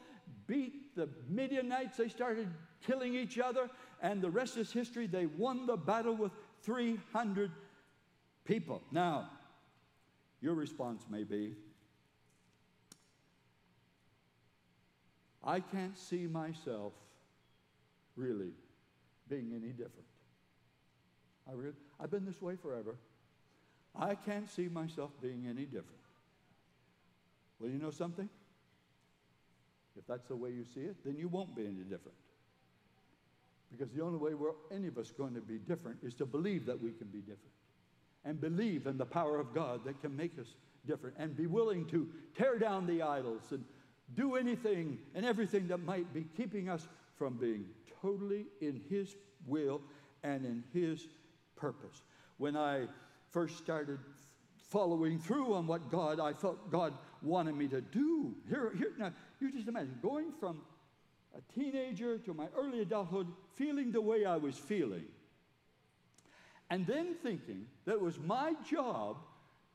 beat 0.48 0.96
the 0.96 1.08
Midianites. 1.28 1.96
They 1.96 2.08
started 2.08 2.48
killing 2.84 3.14
each 3.14 3.38
other, 3.38 3.70
and 4.04 4.20
the 4.20 4.30
rest 4.30 4.58
is 4.58 4.70
history. 4.70 5.06
They 5.06 5.24
won 5.24 5.64
the 5.64 5.78
battle 5.78 6.14
with 6.14 6.30
300 6.62 7.50
people. 8.44 8.82
Now, 8.92 9.30
your 10.42 10.54
response 10.54 11.06
may 11.10 11.24
be 11.24 11.54
I 15.42 15.60
can't 15.60 15.98
see 15.98 16.26
myself 16.26 16.92
really 18.16 18.52
being 19.28 19.52
any 19.54 19.72
different. 19.72 20.06
I 21.46 21.52
really, 21.52 21.74
I've 22.00 22.10
been 22.10 22.24
this 22.24 22.40
way 22.40 22.56
forever. 22.56 22.96
I 23.94 24.14
can't 24.14 24.50
see 24.50 24.68
myself 24.68 25.10
being 25.20 25.46
any 25.48 25.64
different. 25.64 26.00
Well, 27.58 27.70
you 27.70 27.78
know 27.78 27.90
something? 27.90 28.28
If 29.98 30.06
that's 30.06 30.26
the 30.28 30.36
way 30.36 30.50
you 30.50 30.64
see 30.64 30.80
it, 30.80 30.96
then 31.04 31.16
you 31.18 31.28
won't 31.28 31.54
be 31.54 31.62
any 31.66 31.84
different. 31.84 32.16
Because 33.76 33.92
the 33.92 34.02
only 34.02 34.18
way 34.18 34.34
we're 34.34 34.52
any 34.72 34.88
of 34.88 34.98
us 34.98 35.10
going 35.10 35.34
to 35.34 35.40
be 35.40 35.58
different 35.58 35.98
is 36.02 36.14
to 36.14 36.26
believe 36.26 36.66
that 36.66 36.80
we 36.80 36.92
can 36.92 37.08
be 37.08 37.20
different. 37.20 37.52
And 38.24 38.40
believe 38.40 38.86
in 38.86 38.96
the 38.96 39.04
power 39.04 39.38
of 39.38 39.54
God 39.54 39.84
that 39.84 40.00
can 40.00 40.16
make 40.16 40.38
us 40.38 40.54
different. 40.86 41.16
And 41.18 41.36
be 41.36 41.46
willing 41.46 41.86
to 41.86 42.08
tear 42.36 42.58
down 42.58 42.86
the 42.86 43.02
idols 43.02 43.42
and 43.50 43.64
do 44.14 44.36
anything 44.36 44.98
and 45.14 45.24
everything 45.24 45.68
that 45.68 45.78
might 45.78 46.12
be 46.12 46.24
keeping 46.36 46.68
us 46.68 46.86
from 47.16 47.34
being 47.34 47.66
totally 48.00 48.46
in 48.60 48.80
His 48.88 49.14
will 49.46 49.80
and 50.22 50.44
in 50.44 50.64
His 50.72 51.06
purpose. 51.56 52.02
When 52.38 52.56
I 52.56 52.86
first 53.30 53.58
started 53.58 53.98
following 54.68 55.18
through 55.18 55.54
on 55.54 55.66
what 55.66 55.90
God, 55.90 56.20
I 56.20 56.32
felt 56.32 56.70
God 56.70 56.94
wanted 57.22 57.54
me 57.54 57.68
to 57.68 57.80
do. 57.80 58.34
Here, 58.48 58.72
here, 58.76 58.92
now, 58.98 59.12
you 59.40 59.52
just 59.52 59.68
imagine 59.68 59.98
going 60.02 60.32
from 60.40 60.60
a 61.36 61.52
teenager 61.52 62.18
to 62.18 62.34
my 62.34 62.46
early 62.56 62.80
adulthood, 62.80 63.26
feeling 63.54 63.92
the 63.92 64.00
way 64.00 64.24
I 64.24 64.36
was 64.36 64.56
feeling, 64.56 65.04
and 66.70 66.86
then 66.86 67.14
thinking 67.22 67.66
that 67.84 67.94
it 67.94 68.00
was 68.00 68.18
my 68.18 68.54
job 68.68 69.18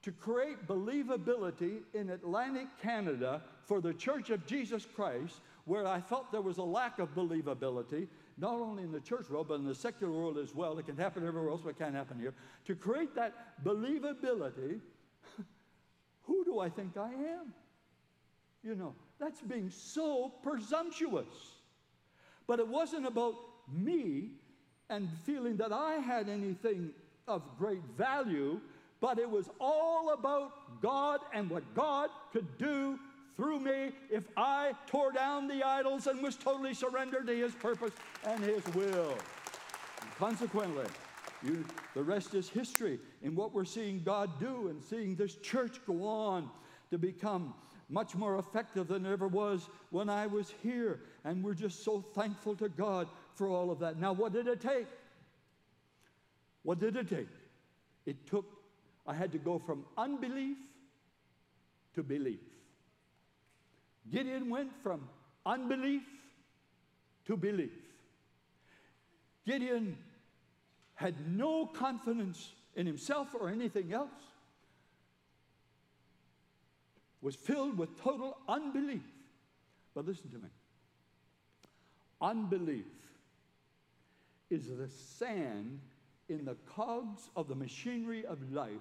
to 0.02 0.12
create 0.12 0.66
believability 0.68 1.80
in 1.94 2.10
Atlantic 2.10 2.68
Canada 2.82 3.42
for 3.66 3.82
the 3.82 3.94
Church 3.94 4.30
of 4.30 4.46
Jesus 4.46 4.86
Christ, 4.86 5.42
where 5.66 5.86
I 5.86 6.00
felt 6.00 6.32
there 6.32 6.42
was 6.42 6.58
a 6.58 6.64
lack 6.64 7.00
of 7.00 7.14
believability, 7.14 8.08
not 8.38 8.54
only 8.54 8.84
in 8.84 8.92
the 8.92 9.02
church 9.02 9.30
world, 9.30 9.50
but 9.50 9.56
in 9.56 9.66
the 9.66 9.76
secular 9.76 10.12
world 10.12 10.38
as 10.38 10.56
well. 10.56 10.80
It 10.80 10.86
can 10.86 10.96
happen 10.96 11.28
everywhere 11.28 11.52
else, 11.52 11.62
but 11.64 11.72
it 11.72 11.78
can't 11.78 11.94
happen 11.94 12.18
here. 12.18 12.34
To 12.66 12.76
create 12.76 13.14
that 13.16 13.64
believability, 13.64 14.80
who 16.24 16.46
do 16.46 16.60
I 16.60 16.70
think 16.70 16.96
I 16.96 17.10
am? 17.10 17.54
You 18.64 18.76
know, 18.76 18.96
that's 19.20 19.42
being 19.42 19.70
so 19.70 20.32
presumptuous. 20.42 21.28
But 22.48 22.60
it 22.60 22.68
wasn't 22.68 23.06
about 23.06 23.36
me 23.72 24.32
and 24.90 25.10
feeling 25.26 25.58
that 25.58 25.72
I 25.72 25.96
had 25.96 26.30
anything 26.30 26.92
of 27.28 27.44
great 27.60 27.84
value, 27.98 28.60
but 29.02 29.20
it 29.20 29.30
was 29.30 29.50
all 29.60 30.14
about 30.14 30.82
God 30.82 31.20
and 31.34 31.50
what 31.50 31.64
God 31.76 32.10
could 32.32 32.58
do 32.58 32.98
through 33.36 33.60
me 33.60 33.92
if 34.10 34.24
I 34.36 34.74
tore 34.88 35.12
down 35.12 35.48
the 35.48 35.64
idols 35.64 36.08
and 36.08 36.22
was 36.22 36.36
totally 36.36 36.74
surrendered 36.74 37.28
to 37.28 37.36
His 37.36 37.54
purpose 37.54 37.94
and 38.26 38.44
His 38.44 38.64
will. 38.74 39.12
And 40.02 40.16
consequently, 40.18 40.86
you, 41.44 41.64
the 41.94 42.04
rest 42.04 42.34
is 42.34 42.50
history 42.50 43.00
in 43.22 43.36
what 43.36 43.54
we're 43.54 43.64
seeing 43.64 44.02
God 44.04 44.40
do 44.40 44.68
and 44.70 44.84
seeing 44.84 45.16
this 45.16 45.36
church 45.36 45.80
go 45.86 46.06
on 46.06 46.50
to 46.92 46.98
become 46.98 47.54
much 47.90 48.16
more 48.16 48.38
effective 48.38 48.88
than 48.88 49.06
it 49.06 49.12
ever 49.12 49.28
was 49.28 49.68
when 49.90 50.10
I 50.10 50.28
was 50.28 50.54
here. 50.62 51.02
And 51.26 51.44
we're 51.44 51.56
just 51.56 51.84
so 51.84 52.02
thankful 52.14 52.56
to 52.58 52.70
God 52.70 53.08
for 53.34 53.48
all 53.48 53.72
of 53.72 53.80
that. 53.80 54.00
Now, 54.00 54.14
what 54.14 54.32
did 54.32 54.48
it 54.48 54.62
take? 54.62 54.88
What 56.64 56.80
did 56.80 56.96
it 56.96 57.10
take? 57.10 57.30
It 58.06 58.28
took, 58.28 58.46
I 59.08 59.14
had 59.14 59.32
to 59.32 59.38
go 59.40 59.58
from 59.58 59.86
unbelief 59.98 60.58
to 61.96 62.04
belief. 62.04 62.40
Gideon 64.12 64.50
went 64.50 64.72
from 64.84 65.08
unbelief 65.46 66.04
to 67.26 67.36
belief. 67.36 67.72
Gideon 69.46 69.98
had 70.96 71.16
no 71.28 71.66
confidence 71.66 72.52
in 72.76 72.86
himself 72.86 73.30
or 73.40 73.50
anything 73.50 73.94
else 73.94 74.10
was 77.22 77.36
filled 77.36 77.78
with 77.78 78.02
total 78.02 78.38
unbelief. 78.48 79.02
But 79.94 80.06
listen 80.06 80.30
to 80.32 80.38
me 80.38 80.50
unbelief 82.22 82.86
is 84.50 84.68
the 84.68 84.90
sand 84.90 85.80
in 86.28 86.46
the 86.46 86.56
cogs 86.66 87.30
of 87.36 87.48
the 87.48 87.56
machinery 87.56 88.26
of 88.26 88.52
life 88.52 88.72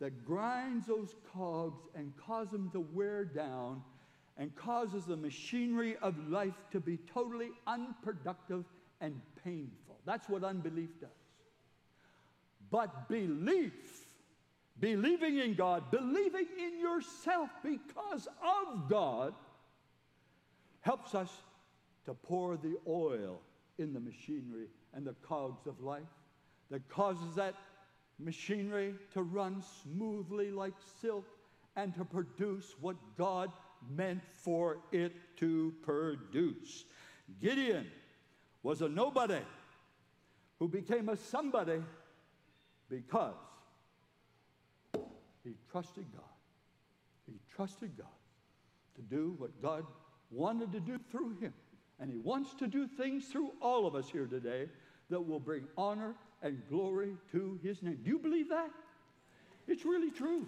that 0.00 0.24
grinds 0.24 0.86
those 0.86 1.14
cogs 1.32 1.82
and 1.94 2.12
causes 2.16 2.52
them 2.52 2.70
to 2.70 2.80
wear 2.92 3.24
down 3.24 3.82
and 4.38 4.54
causes 4.54 5.04
the 5.04 5.16
machinery 5.16 5.96
of 6.02 6.14
life 6.28 6.54
to 6.70 6.80
be 6.80 6.98
totally 7.12 7.50
unproductive 7.66 8.64
and 9.00 9.20
painful. 9.42 9.98
That's 10.04 10.28
what 10.28 10.44
unbelief 10.44 10.90
does. 11.00 11.10
But 12.70 13.08
belief 13.08 14.05
believing 14.80 15.38
in 15.38 15.54
God, 15.54 15.90
believing 15.90 16.46
in 16.58 16.80
yourself 16.80 17.50
because 17.62 18.26
of 18.26 18.88
God, 18.88 19.34
helps 20.80 21.14
us 21.14 21.30
to 22.04 22.14
pour 22.14 22.56
the 22.56 22.76
oil 22.86 23.40
in 23.78 23.92
the 23.92 24.00
machinery 24.00 24.68
and 24.94 25.06
the 25.06 25.14
cogs 25.22 25.66
of 25.66 25.80
life 25.80 26.02
that 26.70 26.88
causes 26.88 27.34
that 27.34 27.54
machinery 28.18 28.94
to 29.12 29.22
run 29.22 29.62
smoothly 29.82 30.50
like 30.50 30.74
silk 31.00 31.24
and 31.76 31.94
to 31.94 32.04
produce 32.04 32.74
what 32.80 32.96
God 33.18 33.50
meant 33.94 34.22
for 34.32 34.78
it 34.92 35.12
to 35.36 35.74
produce. 35.82 36.84
Gideon 37.40 37.86
was 38.62 38.82
a 38.82 38.88
nobody 38.88 39.40
who 40.58 40.68
became 40.68 41.08
a 41.08 41.16
somebody 41.16 41.82
because 42.88 43.34
he 45.46 45.56
trusted 45.70 46.04
God. 46.12 46.24
He 47.26 47.40
trusted 47.54 47.96
God 47.96 48.06
to 48.96 49.02
do 49.02 49.34
what 49.38 49.50
God 49.62 49.84
wanted 50.30 50.72
to 50.72 50.80
do 50.80 50.98
through 51.10 51.36
him. 51.38 51.52
And 51.98 52.10
he 52.10 52.18
wants 52.18 52.54
to 52.54 52.66
do 52.66 52.86
things 52.86 53.26
through 53.26 53.52
all 53.60 53.86
of 53.86 53.94
us 53.94 54.08
here 54.08 54.26
today 54.26 54.68
that 55.08 55.20
will 55.20 55.40
bring 55.40 55.66
honor 55.76 56.14
and 56.42 56.60
glory 56.68 57.16
to 57.32 57.58
his 57.62 57.82
name. 57.82 57.98
Do 58.04 58.10
you 58.10 58.18
believe 58.18 58.48
that? 58.50 58.70
It's 59.66 59.84
really 59.84 60.10
true. 60.10 60.46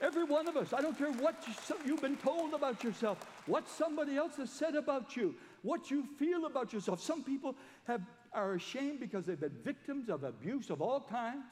Every 0.00 0.24
one 0.24 0.48
of 0.48 0.56
us, 0.56 0.72
I 0.72 0.80
don't 0.80 0.96
care 0.96 1.12
what 1.12 1.46
you've 1.84 2.00
been 2.00 2.16
told 2.16 2.54
about 2.54 2.82
yourself, 2.82 3.18
what 3.46 3.68
somebody 3.68 4.16
else 4.16 4.36
has 4.36 4.50
said 4.50 4.74
about 4.74 5.14
you, 5.14 5.34
what 5.62 5.90
you 5.90 6.04
feel 6.18 6.46
about 6.46 6.72
yourself. 6.72 7.02
Some 7.02 7.22
people 7.22 7.54
have, 7.84 8.00
are 8.32 8.54
ashamed 8.54 9.00
because 9.00 9.26
they've 9.26 9.38
been 9.38 9.58
victims 9.62 10.08
of 10.08 10.24
abuse 10.24 10.70
of 10.70 10.80
all 10.80 11.00
kinds. 11.00 11.44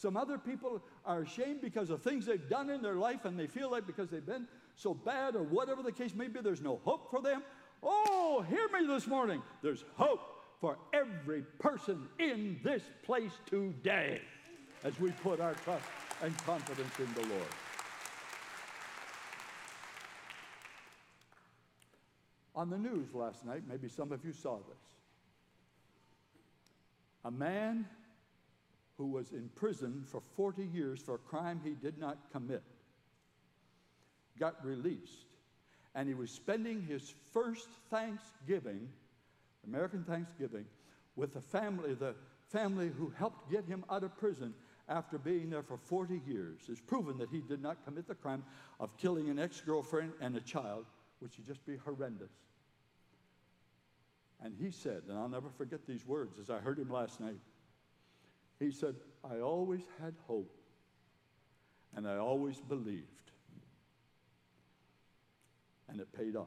Some 0.00 0.16
other 0.16 0.38
people 0.38 0.80
are 1.04 1.20
ashamed 1.20 1.60
because 1.60 1.90
of 1.90 2.00
things 2.00 2.24
they've 2.24 2.48
done 2.48 2.70
in 2.70 2.80
their 2.80 2.94
life 2.94 3.26
and 3.26 3.38
they 3.38 3.46
feel 3.46 3.70
like 3.70 3.86
because 3.86 4.08
they've 4.08 4.24
been 4.24 4.48
so 4.74 4.94
bad 4.94 5.36
or 5.36 5.42
whatever 5.42 5.82
the 5.82 5.92
case 5.92 6.14
may 6.14 6.26
be, 6.26 6.40
there's 6.40 6.62
no 6.62 6.80
hope 6.86 7.10
for 7.10 7.20
them. 7.20 7.42
Oh, 7.82 8.42
hear 8.48 8.66
me 8.68 8.86
this 8.86 9.06
morning. 9.06 9.42
There's 9.60 9.84
hope 9.96 10.22
for 10.58 10.78
every 10.94 11.42
person 11.58 12.08
in 12.18 12.58
this 12.64 12.82
place 13.02 13.32
today 13.44 14.22
as 14.84 14.98
we 14.98 15.10
put 15.22 15.38
our 15.38 15.52
trust 15.52 15.84
and 16.22 16.34
confidence 16.46 16.98
in 16.98 17.12
the 17.12 17.28
Lord. 17.28 17.50
On 22.56 22.70
the 22.70 22.78
news 22.78 23.12
last 23.12 23.44
night, 23.44 23.64
maybe 23.68 23.90
some 23.90 24.12
of 24.12 24.24
you 24.24 24.32
saw 24.32 24.56
this. 24.56 24.78
A 27.26 27.30
man 27.30 27.84
who 29.00 29.06
was 29.06 29.32
in 29.32 29.48
prison 29.54 30.04
for 30.06 30.20
40 30.36 30.62
years 30.62 31.00
for 31.00 31.14
a 31.14 31.18
crime 31.18 31.58
he 31.64 31.70
did 31.70 31.96
not 31.96 32.18
commit 32.32 32.62
got 34.38 34.62
released. 34.62 35.24
And 35.94 36.06
he 36.06 36.14
was 36.14 36.30
spending 36.30 36.82
his 36.82 37.14
first 37.32 37.66
Thanksgiving, 37.88 38.90
American 39.66 40.04
Thanksgiving, 40.04 40.66
with 41.16 41.32
the 41.32 41.40
family, 41.40 41.94
the 41.94 42.14
family 42.50 42.90
who 42.90 43.10
helped 43.16 43.50
get 43.50 43.64
him 43.64 43.86
out 43.88 44.04
of 44.04 44.14
prison 44.18 44.52
after 44.86 45.16
being 45.16 45.48
there 45.48 45.62
for 45.62 45.78
40 45.78 46.20
years. 46.26 46.60
It's 46.68 46.80
proven 46.80 47.16
that 47.18 47.30
he 47.30 47.40
did 47.40 47.62
not 47.62 47.82
commit 47.86 48.06
the 48.06 48.14
crime 48.14 48.44
of 48.80 48.94
killing 48.98 49.30
an 49.30 49.38
ex 49.38 49.62
girlfriend 49.62 50.12
and 50.20 50.36
a 50.36 50.40
child, 50.40 50.84
which 51.20 51.38
would 51.38 51.46
just 51.46 51.64
be 51.64 51.78
horrendous. 51.78 52.32
And 54.42 54.54
he 54.60 54.70
said, 54.70 55.04
and 55.08 55.18
I'll 55.18 55.28
never 55.28 55.48
forget 55.56 55.86
these 55.86 56.06
words 56.06 56.38
as 56.38 56.50
I 56.50 56.58
heard 56.58 56.78
him 56.78 56.90
last 56.90 57.18
night. 57.18 57.38
He 58.60 58.70
said, 58.70 58.94
I 59.24 59.40
always 59.40 59.80
had 60.00 60.14
hope 60.26 60.54
and 61.96 62.06
I 62.06 62.18
always 62.18 62.60
believed. 62.60 63.06
And 65.88 65.98
it 65.98 66.12
paid 66.12 66.36
off. 66.36 66.46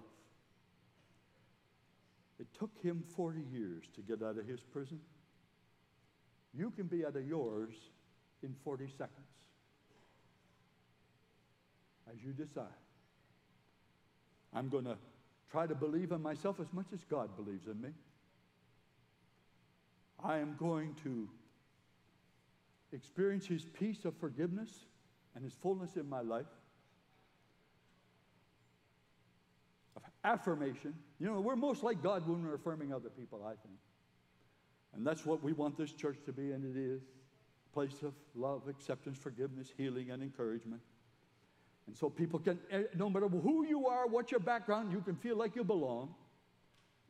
It 2.40 2.48
took 2.58 2.72
him 2.82 3.04
40 3.16 3.42
years 3.52 3.84
to 3.96 4.02
get 4.02 4.24
out 4.24 4.38
of 4.38 4.48
his 4.48 4.62
prison. 4.62 5.00
You 6.54 6.70
can 6.72 6.86
be 6.86 7.06
out 7.06 7.16
of 7.16 7.28
yours 7.28 7.74
in 8.44 8.56
40 8.64 8.88
seconds 8.88 9.28
as 12.12 12.24
you 12.24 12.32
decide. 12.32 12.68
I'm 14.54 14.70
going 14.70 14.86
to 14.86 14.98
try 15.52 15.66
to 15.68 15.76
believe 15.76 16.12
in 16.12 16.22
myself 16.22 16.60
as 16.60 16.68
much 16.72 16.88
as 16.94 17.04
God 17.10 17.36
believes 17.36 17.66
in 17.68 17.82
me. 17.82 17.90
I 20.24 20.38
am 20.38 20.56
going 20.58 20.96
to 21.04 21.28
experience 22.94 23.46
His 23.46 23.66
peace 23.66 24.06
of 24.06 24.16
forgiveness 24.18 24.70
and 25.36 25.44
His 25.44 25.54
fullness 25.54 25.96
in 25.96 26.08
my 26.08 26.22
life. 26.22 26.46
Of 29.96 30.04
affirmation. 30.24 30.94
You 31.20 31.28
know, 31.28 31.42
we're 31.42 31.56
most 31.56 31.84
like 31.84 32.02
God 32.02 32.28
when 32.28 32.46
we're 32.46 32.56
affirming 32.56 32.94
other 32.94 33.10
people, 33.10 33.44
I 33.46 33.56
think. 33.66 33.80
And 34.96 35.06
that's 35.06 35.26
what 35.26 35.44
we 35.44 35.54
want 35.54 35.78
this 35.78 35.92
church 35.92 36.18
to 36.26 36.32
be, 36.32 36.52
and 36.52 36.64
it 36.64 36.80
is 36.80 37.02
a 37.02 37.74
place 37.74 38.04
of 38.04 38.14
love, 38.36 38.68
acceptance, 38.68 39.18
forgiveness, 39.18 39.72
healing, 39.76 40.12
and 40.12 40.22
encouragement. 40.22 40.82
And 41.88 41.98
so 41.98 42.10
people 42.10 42.40
can, 42.40 42.60
eh, 42.70 42.84
no 42.96 43.10
matter 43.10 43.28
who 43.28 43.66
you 43.66 43.88
are, 43.88 44.08
what 44.08 44.32
your 44.32 44.40
background, 44.40 44.92
you 44.92 45.02
can 45.02 45.16
feel 45.16 45.36
like 45.36 45.56
you 45.56 45.64
belong. 45.64 46.14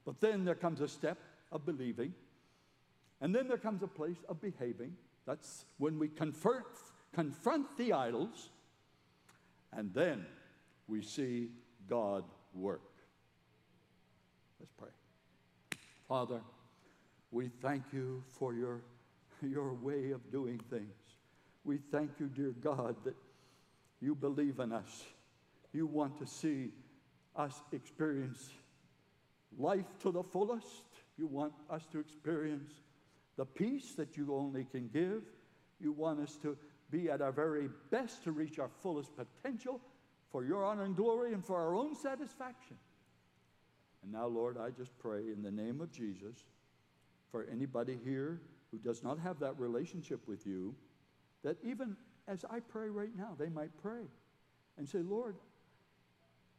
But 0.05 0.19
then 0.19 0.45
there 0.45 0.55
comes 0.55 0.81
a 0.81 0.87
step 0.87 1.17
of 1.51 1.65
believing. 1.65 2.13
And 3.21 3.33
then 3.33 3.47
there 3.47 3.57
comes 3.57 3.83
a 3.83 3.87
place 3.87 4.17
of 4.27 4.41
behaving. 4.41 4.95
That's 5.25 5.65
when 5.77 5.99
we 5.99 6.09
confront, 6.09 6.65
confront 7.13 7.77
the 7.77 7.93
idols. 7.93 8.49
And 9.71 9.93
then 9.93 10.25
we 10.87 11.01
see 11.01 11.49
God 11.89 12.23
work. 12.53 12.81
Let's 14.59 14.71
pray. 14.77 14.89
Father, 16.07 16.41
we 17.31 17.49
thank 17.61 17.83
you 17.91 18.23
for 18.31 18.53
your, 18.53 18.81
your 19.41 19.73
way 19.73 20.11
of 20.11 20.31
doing 20.31 20.59
things. 20.69 20.93
We 21.63 21.77
thank 21.91 22.11
you, 22.19 22.27
dear 22.27 22.53
God, 22.61 22.95
that 23.05 23.15
you 24.01 24.15
believe 24.15 24.59
in 24.59 24.71
us. 24.71 25.05
You 25.71 25.87
want 25.87 26.19
to 26.19 26.27
see 26.27 26.69
us 27.35 27.61
experience 27.71 28.49
life 29.57 29.97
to 30.01 30.11
the 30.11 30.23
fullest. 30.23 30.83
You 31.17 31.27
want 31.27 31.53
us 31.69 31.85
to 31.91 31.99
experience 31.99 32.71
the 33.37 33.45
peace 33.45 33.93
that 33.95 34.17
you 34.17 34.33
only 34.35 34.65
can 34.65 34.89
give. 34.93 35.23
You 35.79 35.91
want 35.91 36.19
us 36.19 36.37
to 36.43 36.57
be 36.91 37.09
at 37.09 37.21
our 37.21 37.31
very 37.31 37.69
best 37.89 38.23
to 38.23 38.31
reach 38.31 38.59
our 38.59 38.69
fullest 38.81 39.11
potential 39.15 39.81
for 40.31 40.43
your 40.43 40.63
honor 40.63 40.83
and 40.83 40.95
glory 40.95 41.33
and 41.33 41.43
for 41.43 41.57
our 41.57 41.75
own 41.75 41.95
satisfaction. 41.95 42.77
And 44.03 44.11
now, 44.11 44.27
Lord, 44.27 44.57
I 44.57 44.69
just 44.69 44.97
pray 44.99 45.21
in 45.31 45.41
the 45.41 45.51
name 45.51 45.81
of 45.81 45.91
Jesus 45.91 46.43
for 47.31 47.47
anybody 47.51 47.97
here 48.03 48.41
who 48.71 48.77
does 48.77 49.03
not 49.03 49.19
have 49.19 49.39
that 49.39 49.57
relationship 49.59 50.27
with 50.27 50.45
you, 50.45 50.75
that 51.43 51.57
even 51.63 51.95
as 52.27 52.45
I 52.49 52.59
pray 52.59 52.89
right 52.89 53.15
now, 53.15 53.35
they 53.37 53.49
might 53.49 53.71
pray 53.81 54.03
and 54.77 54.87
say, 54.87 54.99
Lord, 54.99 55.35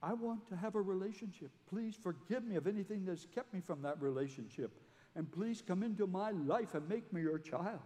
I 0.03 0.13
want 0.13 0.47
to 0.49 0.57
have 0.57 0.75
a 0.75 0.81
relationship. 0.81 1.51
Please 1.69 1.97
forgive 2.01 2.45
me 2.45 2.57
of 2.57 2.67
anything 2.67 3.05
that's 3.05 3.27
kept 3.35 3.53
me 3.55 3.61
from 3.61 3.83
that 3.83 4.01
relationship. 4.01 4.71
And 5.17 5.31
please 5.31 5.63
come 5.63 5.83
into 5.83 6.07
my 6.07 6.31
life 6.31 6.75
and 6.75 6.89
make 6.89 7.13
me 7.13 7.23
your 7.23 7.39
child. 7.39 7.81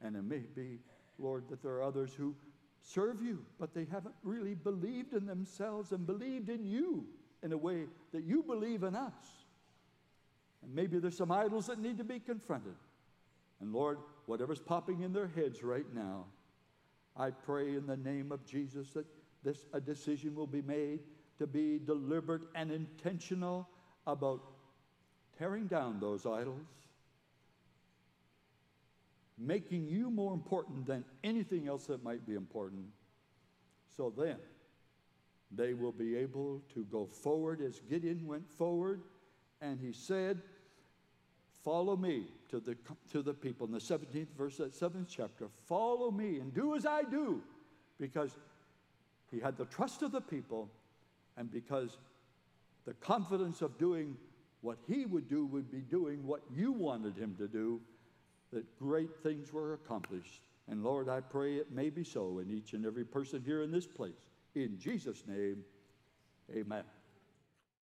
And 0.00 0.16
it 0.16 0.24
may 0.24 0.42
be, 0.54 0.78
Lord, 1.18 1.44
that 1.50 1.62
there 1.62 1.72
are 1.74 1.82
others 1.82 2.14
who 2.14 2.34
serve 2.80 3.22
you, 3.22 3.44
but 3.58 3.74
they 3.74 3.86
haven't 3.90 4.14
really 4.22 4.54
believed 4.54 5.12
in 5.14 5.26
themselves 5.26 5.92
and 5.92 6.06
believed 6.06 6.48
in 6.48 6.64
you 6.64 7.06
in 7.42 7.52
a 7.52 7.56
way 7.56 7.84
that 8.12 8.24
you 8.24 8.42
believe 8.42 8.82
in 8.82 8.94
us. 8.94 9.12
And 10.62 10.74
maybe 10.74 10.98
there's 10.98 11.16
some 11.16 11.32
idols 11.32 11.66
that 11.66 11.78
need 11.78 11.98
to 11.98 12.04
be 12.04 12.18
confronted. 12.18 12.74
And 13.60 13.72
Lord, 13.72 13.98
whatever's 14.26 14.60
popping 14.60 15.02
in 15.02 15.12
their 15.12 15.28
heads 15.28 15.62
right 15.62 15.86
now, 15.94 16.24
I 17.16 17.30
pray 17.30 17.76
in 17.76 17.86
the 17.86 17.96
name 17.96 18.32
of 18.32 18.44
Jesus 18.44 18.90
that 18.92 19.06
this 19.42 19.66
a 19.72 19.80
decision 19.80 20.34
will 20.34 20.46
be 20.46 20.62
made 20.62 21.00
to 21.38 21.46
be 21.46 21.78
deliberate 21.78 22.42
and 22.54 22.72
intentional 22.72 23.68
about 24.06 24.42
tearing 25.38 25.66
down 25.66 25.98
those 26.00 26.26
idols, 26.26 26.66
making 29.38 29.88
you 29.88 30.10
more 30.10 30.32
important 30.32 30.86
than 30.86 31.04
anything 31.22 31.68
else 31.68 31.86
that 31.86 32.02
might 32.04 32.26
be 32.26 32.34
important. 32.34 32.84
So 33.96 34.12
then, 34.16 34.36
they 35.50 35.74
will 35.74 35.92
be 35.92 36.16
able 36.16 36.62
to 36.74 36.84
go 36.84 37.06
forward 37.06 37.60
as 37.60 37.80
Gideon 37.88 38.26
went 38.26 38.48
forward, 38.50 39.00
and 39.60 39.78
he 39.80 39.92
said, 39.92 40.40
Follow 41.62 41.96
me 41.96 42.26
to 42.50 42.60
the, 42.60 42.76
to 43.10 43.22
the 43.22 43.32
people. 43.32 43.66
In 43.66 43.72
the 43.72 43.78
17th 43.78 44.28
verse, 44.36 44.58
that 44.58 44.74
7th 44.74 45.06
chapter, 45.08 45.48
follow 45.66 46.10
me 46.10 46.38
and 46.38 46.52
do 46.52 46.76
as 46.76 46.84
I 46.84 47.04
do. 47.04 47.40
Because 47.98 48.36
he 49.30 49.40
had 49.40 49.56
the 49.56 49.64
trust 49.64 50.02
of 50.02 50.12
the 50.12 50.20
people, 50.20 50.68
and 51.38 51.50
because 51.50 51.96
the 52.84 52.92
confidence 52.94 53.62
of 53.62 53.78
doing 53.78 54.14
what 54.64 54.78
he 54.88 55.04
would 55.04 55.28
do 55.28 55.44
would 55.44 55.70
be 55.70 55.82
doing 55.82 56.26
what 56.26 56.40
you 56.50 56.72
wanted 56.72 57.18
him 57.18 57.34
to 57.36 57.46
do, 57.46 57.78
that 58.50 58.64
great 58.78 59.10
things 59.22 59.52
were 59.52 59.74
accomplished. 59.74 60.40
And 60.68 60.82
Lord, 60.82 61.06
I 61.06 61.20
pray 61.20 61.56
it 61.56 61.70
may 61.70 61.90
be 61.90 62.02
so 62.02 62.38
in 62.38 62.50
each 62.50 62.72
and 62.72 62.86
every 62.86 63.04
person 63.04 63.42
here 63.44 63.62
in 63.62 63.70
this 63.70 63.86
place. 63.86 64.14
In 64.54 64.78
Jesus' 64.78 65.22
name, 65.28 65.58
amen. 66.50 66.84